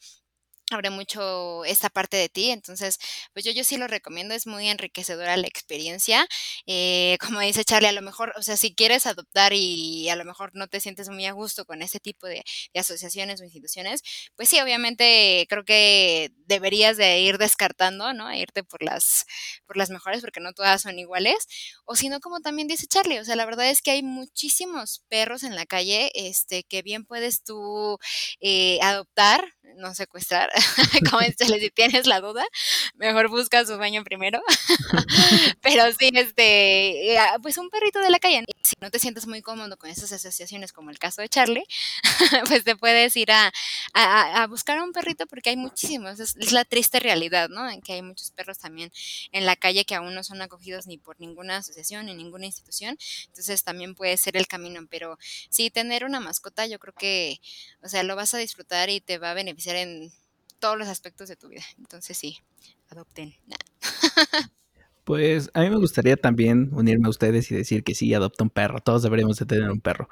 [0.70, 2.50] abre mucho esta parte de ti.
[2.50, 2.98] Entonces,
[3.32, 6.26] pues yo, yo sí lo recomiendo, es muy enriquecedora la experiencia.
[6.66, 10.24] Eh, como dice Charlie, a lo mejor, o sea, si quieres adoptar y a lo
[10.24, 12.42] mejor no te sientes muy a gusto con ese tipo de,
[12.74, 14.02] asociaciones o instituciones,
[14.36, 18.32] pues sí, obviamente creo que deberías de ir descartando, ¿no?
[18.34, 19.26] irte por las,
[19.66, 21.46] por las mejores, porque no todas son iguales.
[21.84, 25.04] O si no, como también dice Charlie, o sea, la verdad es que hay muchísimos
[25.08, 27.98] perros en la calle, este, que bien puedes tú
[28.40, 29.44] eh, adoptar
[29.76, 30.50] no secuestrar.
[31.10, 32.44] Como si tienes la duda,
[32.94, 34.42] mejor busca su baño primero.
[35.60, 38.44] Pero sí, este, ah, pues un perrito de la calle.
[38.62, 41.64] Si no te sientes muy cómodo con esas asociaciones, como el caso de Charlie,
[42.48, 43.52] pues te puedes ir a,
[43.92, 46.20] a, buscar a un perrito porque hay muchísimos.
[46.20, 47.68] Es, es, la triste realidad, ¿no?
[47.68, 48.90] En que hay muchos perros también
[49.32, 52.96] en la calle que aún no son acogidos ni por ninguna asociación ni ninguna institución.
[53.26, 54.80] Entonces también puede ser el camino.
[54.90, 55.18] Pero
[55.50, 57.40] sí, tener una mascota, yo creo que,
[57.82, 60.12] o sea, lo vas a disfrutar y te va a beneficiar en
[60.58, 61.62] todos los aspectos de tu vida.
[61.78, 62.38] Entonces sí,
[62.88, 63.34] adopten.
[65.04, 68.48] Pues a mí me gustaría también unirme a ustedes y decir que sí, adopta un
[68.48, 68.80] perro.
[68.80, 70.08] Todos deberíamos de tener un perro.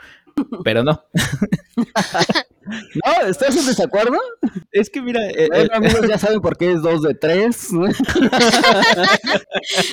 [0.64, 1.02] Pero no.
[2.64, 4.18] No, ¿estás en desacuerdo?
[4.70, 7.70] Es que mira, eh, bueno, eh, amigos ya saben por qué es dos de tres.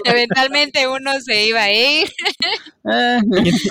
[0.06, 2.10] Eventualmente uno se iba a ir.
[2.92, 3.20] Eh,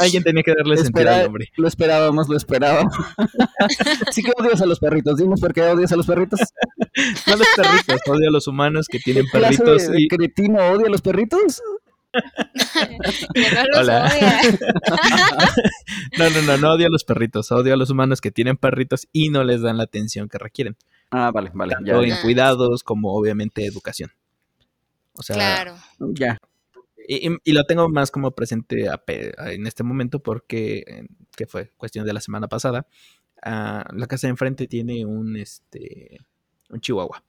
[0.01, 1.47] alguien, tenía que darle sentido al hombre.
[1.57, 2.95] Lo esperábamos, lo esperábamos.
[4.11, 5.19] Sí que odias a los perritos.
[5.19, 6.41] Dinos por qué odias a los perritos.
[7.27, 9.89] No a los perritos, odio a los humanos que tienen perritos.
[9.97, 10.09] y...
[10.09, 11.63] cretino odia a los perritos?
[12.15, 14.09] no Hola.
[16.19, 19.09] no, no, no, no odio a los perritos, odio a los humanos que tienen perritos
[19.13, 20.77] y no les dan la atención que requieren.
[21.11, 21.75] Ah, vale, vale.
[21.75, 24.11] Tanto en cuidados como obviamente educación.
[25.15, 25.77] O sea, claro.
[25.99, 26.39] Ya.
[27.11, 32.21] Y, lo tengo más como presente en este momento porque, que fue cuestión de la
[32.21, 32.87] semana pasada,
[33.43, 36.19] ah, la casa de enfrente tiene un, este,
[36.69, 37.25] un chihuahua.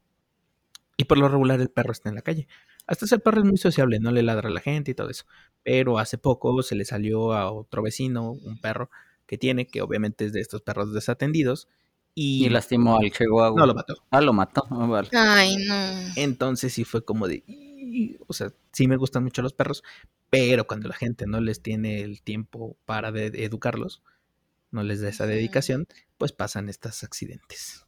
[0.97, 2.49] Y por lo regular el perro está en la calle.
[2.89, 5.25] Hasta ese perro es muy sociable, no le ladra a la gente y todo eso.
[5.61, 8.89] Pero hace poco se le salió a otro vecino un perro
[9.27, 11.67] que tiene, que obviamente es de estos perros desatendidos.
[12.15, 13.59] Y, lastimó al chihuahua.
[13.59, 13.93] No lo mató.
[14.09, 14.67] Ah, lo mató.
[14.71, 16.13] Ah, Ay, no.
[16.15, 17.43] Entonces sí fue como de.
[18.25, 19.83] O sea, sí me gustan mucho los perros,
[20.31, 24.01] pero cuando la gente no les tiene el tiempo para educarlos,
[24.71, 25.87] no les da esa dedicación,
[26.17, 27.85] pues pasan estos accidentes.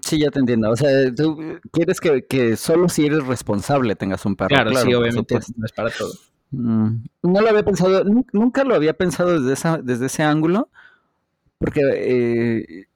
[0.00, 0.70] Sí, ya te entiendo.
[0.70, 4.48] O sea, tú quieres que, que solo si eres responsable tengas un perro.
[4.48, 6.12] Claro, sí, obviamente no es para todo.
[6.50, 10.68] Mm, no lo había pensado, nunca lo había pensado desde, esa, desde ese ángulo,
[11.58, 12.86] porque eh,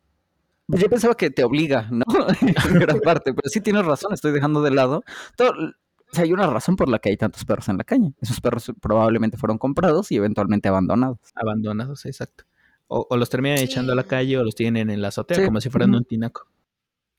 [0.69, 2.05] yo pensaba que te obliga, ¿no?
[2.71, 5.05] en gran parte, pero sí tienes razón, estoy dejando de lado.
[5.37, 8.13] Todo, o sea, hay una razón por la que hay tantos perros en la calle.
[8.21, 11.19] Esos perros probablemente fueron comprados y eventualmente abandonados.
[11.35, 12.45] Abandonados, exacto.
[12.89, 15.71] O, los terminan echando a la calle o los tienen en la azotea como si
[15.71, 16.47] fueran un tinaco.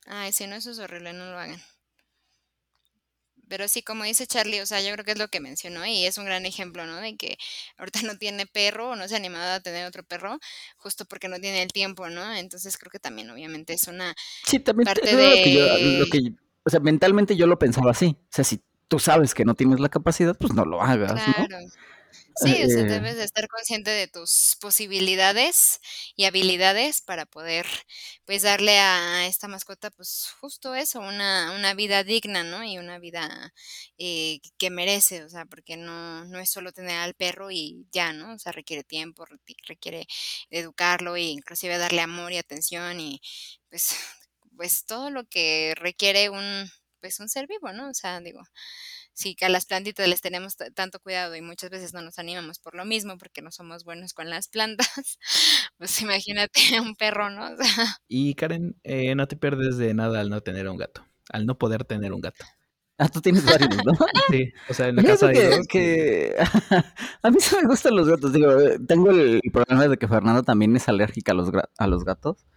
[0.08, 1.62] Ay, si no, eso es horrible, no lo hagan.
[3.49, 6.05] Pero sí, como dice Charlie, o sea, yo creo que es lo que mencionó y
[6.05, 6.97] es un gran ejemplo, ¿no?
[6.97, 7.38] De que
[7.78, 10.38] ahorita no tiene perro o no se ha animado a tener otro perro
[10.76, 12.34] justo porque no tiene el tiempo, ¿no?
[12.34, 15.99] Entonces creo que también obviamente es una sí, también parte de...
[15.99, 16.32] Lo que yo,
[16.64, 18.18] o sea, mentalmente yo lo pensaba así.
[18.20, 21.47] O sea, si tú sabes que no tienes la capacidad, pues no lo hagas, claro.
[21.62, 21.70] ¿no?
[22.36, 25.80] Sí, o sea, eh, debes de estar consciente de tus posibilidades
[26.15, 27.65] y habilidades para poder,
[28.26, 32.63] pues, darle a esta mascota, pues, justo eso, una, una vida digna, ¿no?
[32.63, 33.53] Y una vida
[33.97, 38.13] eh, que merece, o sea, porque no, no es solo tener al perro y ya,
[38.13, 38.34] ¿no?
[38.36, 39.26] O sea, requiere tiempo,
[39.68, 40.05] requiere
[40.51, 43.20] educarlo e inclusive darle amor y atención y,
[43.70, 43.95] pues,
[44.55, 47.89] pues, todo lo que requiere un, pues, un ser vivo, ¿no?
[47.89, 48.41] O sea, digo,
[49.18, 52.76] si a las plantitas les tenemos tanto cuidado y muchas veces no nos animamos por
[52.76, 55.18] lo mismo, porque no somos buenos con las plantas,
[55.78, 57.49] pues imagínate un perro, ¿no?
[58.07, 61.57] y Karen, eh, no te pierdes de nada al no tener un gato, al no
[61.57, 62.45] poder tener un gato.
[62.99, 63.93] Ah, tú tienes varios, ¿no?
[64.30, 66.36] Sí, o sea, en la casa que, hay que...
[67.22, 68.34] a mí sí me gustan los gatos.
[68.34, 72.03] Digo, eh, tengo el problema de que Fernanda también es alérgica a los, a los
[72.05, 72.47] gatos.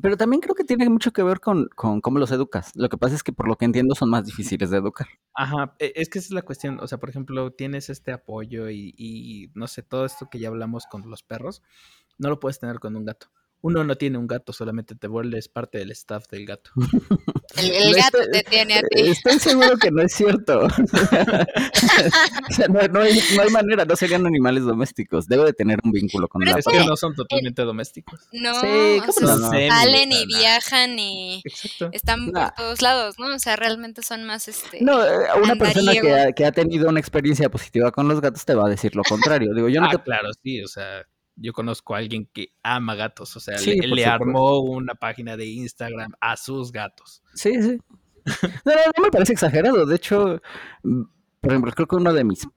[0.00, 2.72] Pero también creo que tiene mucho que ver con, con, cómo los educas.
[2.74, 5.06] Lo que pasa es que por lo que entiendo son más difíciles de educar.
[5.34, 6.78] Ajá, e, es que esa es la cuestión.
[6.80, 10.48] O sea, por ejemplo, tienes este apoyo y, y no sé, todo esto que ya
[10.48, 11.62] hablamos con los perros,
[12.18, 13.28] no lo puedes tener con un gato
[13.66, 16.70] uno no tiene un gato, solamente te vuelves parte del staff del gato.
[17.56, 19.00] El, gato te tiene a ti.
[19.08, 20.66] Estoy seguro que no es cierto.
[20.66, 20.68] o
[22.52, 25.26] sea, no, hay, manera, no serían animales domésticos.
[25.26, 28.20] Debe de tener un vínculo con la Es que no son totalmente domésticos.
[28.32, 31.42] No, salen y viajan y
[31.92, 33.34] están por todos lados, ¿no?
[33.34, 34.78] O sea, realmente son más este.
[34.82, 35.92] No, eh, una persona
[36.34, 39.54] que ha, tenido una experiencia positiva con los gatos te va a decir lo contrario.
[39.54, 41.06] Digo, yo no ah, claro, sí, o sea
[41.36, 46.12] yo conozco a alguien que ama gatos, o sea, le, armó una página de Instagram
[46.20, 47.22] a sus gatos.
[47.34, 47.78] Sí, sí.
[48.64, 49.86] No, no, me parece exagerado.
[49.86, 50.40] De hecho,
[50.82, 51.02] mm,
[51.40, 52.48] por ejemplo, creo que uno de mis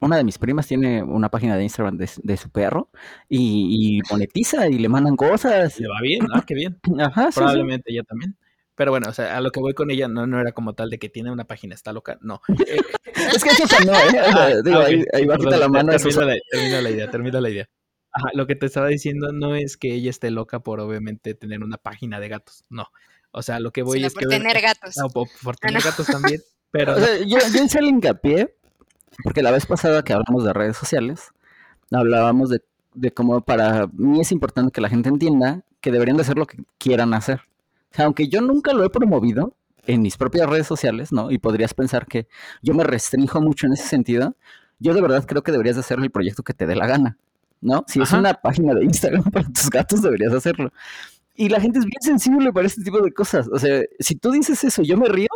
[0.00, 2.90] una de mis primas tiene una página de Instagram de, su perro
[3.28, 5.78] y, monetiza y le mandan cosas.
[5.78, 6.80] Le va bien, ah, qué bien.
[6.98, 8.36] Ajá, Probablemente ella también.
[8.74, 10.90] Pero bueno, o sea, a lo que voy con ella no, no era como tal
[10.90, 12.40] de que tiene una página, está loca, no.
[12.48, 14.20] es que eso no, ¿eh?
[14.34, 15.92] Ah, digo, ahí, va la mano.
[15.92, 17.68] Termina la, termina la idea, termina la idea.
[18.12, 21.62] Ajá, lo que te estaba diciendo no es que ella esté loca por obviamente tener
[21.62, 22.86] una página de gatos, no.
[23.30, 24.28] O sea, lo que voy Sino es por que...
[24.28, 24.94] tener gatos.
[24.98, 25.90] No, por, por Ah, tener no.
[25.90, 26.40] gatos también,
[26.70, 26.92] pero...
[26.94, 28.54] O sea, yo, yo hice el hincapié,
[29.24, 31.32] porque la vez pasada que hablamos de redes sociales,
[31.90, 32.62] hablábamos de,
[32.94, 36.46] de cómo para mí es importante que la gente entienda que deberían de hacer lo
[36.46, 37.40] que quieran hacer.
[37.92, 39.54] O sea, aunque yo nunca lo he promovido
[39.86, 41.30] en mis propias redes sociales, ¿no?
[41.30, 42.28] Y podrías pensar que
[42.62, 44.36] yo me restrinjo mucho en ese sentido.
[44.78, 47.18] Yo de verdad creo que deberías de hacer el proyecto que te dé la gana,
[47.62, 47.84] ¿no?
[47.86, 50.70] Si es una página de Instagram para tus gatos, deberías hacerlo.
[51.34, 53.48] Y la gente es bien sensible para este tipo de cosas.
[53.48, 55.28] O sea, si tú dices eso, yo me río,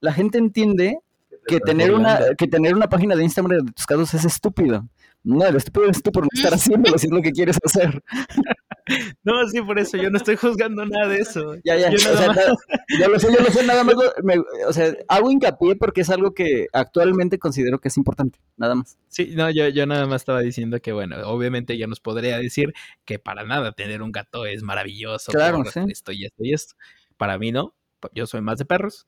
[0.00, 0.98] la gente entiende
[1.46, 4.88] que tener una que tener una página de Instagram de tus gatos es estúpido.
[5.22, 8.02] No, lo estúpido eres tú por no estar haciéndolo si es lo que quieres hacer.
[9.22, 11.54] No, sí, por eso yo no estoy juzgando nada de eso.
[11.64, 11.90] Ya, ya.
[11.90, 12.52] Yo o sea, nada-
[12.98, 13.94] yo lo sé, yo lo sé, nada más.
[14.22, 18.74] me- o sea, hago hincapié porque es algo que actualmente considero que es importante, nada
[18.74, 18.98] más.
[19.08, 22.72] Sí, no, yo, yo nada más estaba diciendo que, bueno, obviamente ya nos podría decir
[23.04, 25.32] que para nada tener un gato es maravilloso.
[25.32, 25.80] Claro, sí.
[25.88, 26.74] Esto y esto y esto.
[27.16, 27.74] Para mí no,
[28.14, 29.06] yo soy más de perros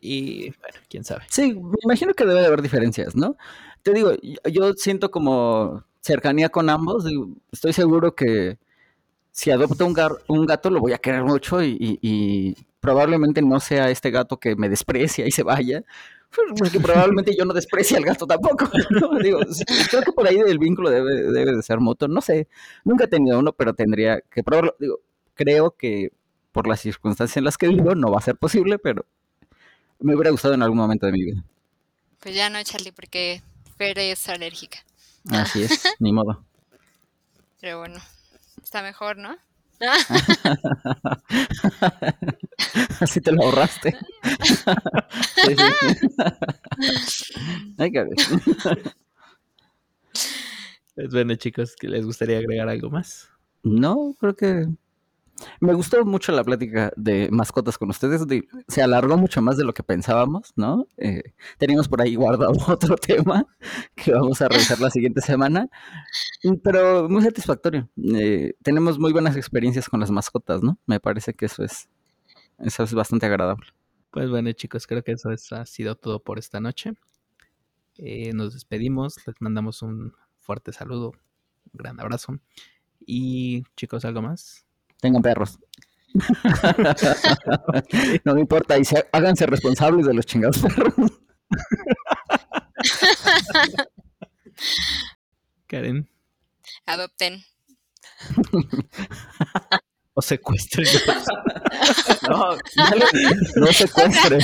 [0.00, 1.22] y, bueno, quién sabe.
[1.28, 3.36] Sí, me imagino que debe de haber diferencias, ¿no?
[3.82, 4.12] Te digo,
[4.50, 7.04] yo- siento como cercanía con ambos.
[7.52, 8.58] estoy seguro que
[9.32, 13.42] si adopto un, gar- un gato lo voy a querer mucho y, y- y probablemente
[13.42, 15.82] no sea este gato que me desprecia y se vaya.
[16.58, 18.68] Porque probablemente yo no desprecie al gato tampoco.
[18.90, 19.18] ¿no?
[19.18, 22.08] Digo, sí, creo que por ahí el vínculo debe, debe de ser mutuo.
[22.08, 22.46] No sé,
[22.84, 24.76] nunca he tenido uno, pero tendría que probarlo.
[24.78, 25.00] Digo,
[25.34, 26.12] creo que
[26.52, 29.04] por las circunstancias en las que vivo no va a ser posible, pero
[30.00, 31.42] me hubiera gustado en algún momento de mi vida.
[32.20, 33.42] Pues ya no, Charlie, porque
[33.76, 34.78] Fer es alérgica.
[35.30, 36.44] Así es, ni modo.
[37.60, 38.00] Pero bueno,
[38.72, 39.36] está mejor, ¿no?
[43.00, 43.94] Así te lo ahorraste.
[45.44, 45.64] Sí, sí,
[45.98, 46.06] sí.
[47.78, 47.90] Ay.
[50.94, 53.28] Pues bueno, chicos, ¿que ¿les gustaría agregar algo más?
[53.62, 54.68] No, creo que
[55.60, 58.26] me gustó mucho la plática de mascotas con ustedes.
[58.26, 60.86] de- Se alargó mucho más de lo que pensábamos, ¿no?
[60.96, 63.46] Eh, teníamos por ahí guardado otro tema
[63.94, 65.68] que vamos a revisar la siguiente semana,
[66.62, 67.88] pero muy satisfactorio.
[68.14, 70.78] Eh, tenemos muy buenas experiencias con las mascotas, ¿no?
[70.86, 71.88] Me parece que eso es,
[72.58, 73.66] eso es bastante agradable.
[74.10, 76.92] Pues bueno, chicos, creo que eso es- ha sido todo por esta noche.
[77.98, 81.08] Eh, nos despedimos, les mandamos un fuerte saludo,
[81.72, 82.38] un gran abrazo.
[83.04, 84.64] Y chicos, ¿algo más?
[85.02, 85.58] Tengan perros.
[88.24, 90.94] no me importa, y se- háganse responsables de los chingados perros.
[95.66, 96.08] Karen,
[96.86, 97.42] Adopten.
[100.22, 100.86] secuestren.
[102.28, 102.56] No,
[103.56, 104.40] no, secuestren.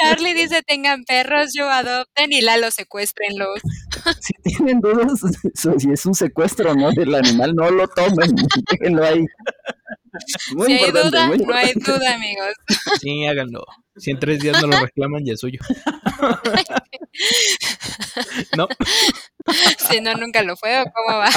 [0.00, 3.60] Charlie dice tengan perros, yo adopten y Lalo secuéstrenlos.
[4.20, 5.20] Si tienen dudas
[5.54, 8.34] si es un secuestro o no del animal, no lo tomen.
[8.70, 9.24] Déjenlo ahí.
[10.54, 12.54] Muy si hay duda, muy no hay duda, amigos.
[13.00, 13.64] Sí, háganlo.
[13.96, 15.60] Si en tres días no lo reclaman, ya es suyo.
[18.56, 18.66] no,
[19.90, 21.28] Si no, nunca lo fue, ¿o cómo va?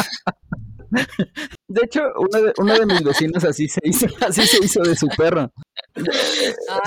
[1.68, 4.96] De hecho, uno de, uno de mis vecinos así se hizo, así se hizo de
[4.96, 5.52] su perro.
[5.96, 6.02] O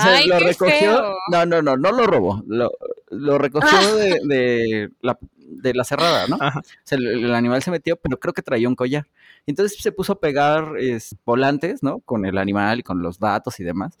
[0.01, 0.77] sea, Ay, lo qué recogió.
[0.79, 1.15] feo.
[1.31, 2.43] No, no, no, no lo robó.
[2.47, 2.71] Lo,
[3.09, 6.37] lo recogió de, de la, de la cerrada, ¿no?
[6.39, 6.59] Ajá.
[6.59, 9.07] O sea, el, el animal se metió, pero creo que traía un collar.
[9.45, 11.99] Entonces se puso a pegar es, volantes, ¿no?
[11.99, 13.97] Con el animal y con los datos y demás.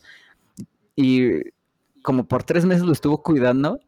[0.95, 1.51] Y
[2.01, 3.79] como por tres meses lo estuvo cuidando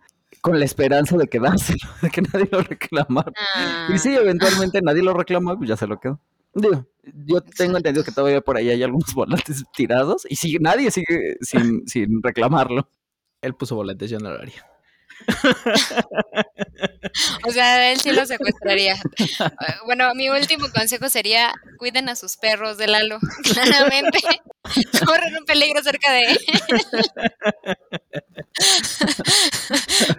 [0.41, 3.31] con la esperanza de quedárselo, de que nadie lo reclamara.
[3.55, 6.19] Ah, Y sí, eventualmente nadie lo reclamó pues ya se lo quedó.
[6.53, 6.87] Digo,
[7.25, 11.37] yo tengo entendido que todavía por ahí hay algunos volantes tirados y sigue, nadie sigue
[11.41, 12.87] sin, sin reclamarlo.
[13.41, 14.65] él puso volantes, yo no lo haría.
[17.47, 18.95] O sea, él sí lo secuestraría.
[19.85, 23.19] Bueno, mi último consejo sería cuiden a sus perros de Lalo.
[23.53, 24.19] Claramente.
[25.05, 26.39] Corren un peligro cerca de él.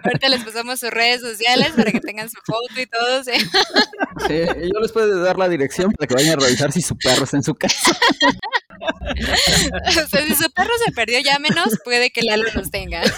[0.03, 3.23] Ahorita les pasamos sus redes sociales para que tengan su foto y todo.
[3.23, 3.33] ¿sí?
[4.27, 7.25] Sí, yo les puedo dar la dirección para que vayan a revisar si su perro
[7.25, 7.97] está en su casa.
[9.87, 13.01] O sea, si su perro se perdió, llámenos, puede que Lalo los tenga.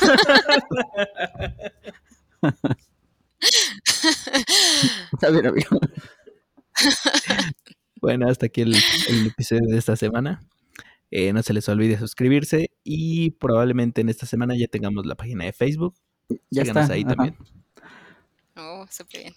[5.14, 5.80] Está bien, amigo.
[8.02, 8.76] Bueno, hasta aquí el,
[9.10, 10.41] el episodio de esta semana.
[11.11, 15.45] Eh, no se les olvide suscribirse y probablemente en esta semana ya tengamos la página
[15.45, 15.95] de Facebook.
[16.52, 16.94] Ya Síganos está.
[16.94, 17.15] ahí ajá.
[17.15, 17.38] también.
[18.56, 19.36] Oh, súper bien.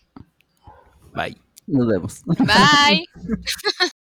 [1.15, 1.41] Bye.
[1.67, 2.23] Nos vemos.
[2.27, 3.07] Bye.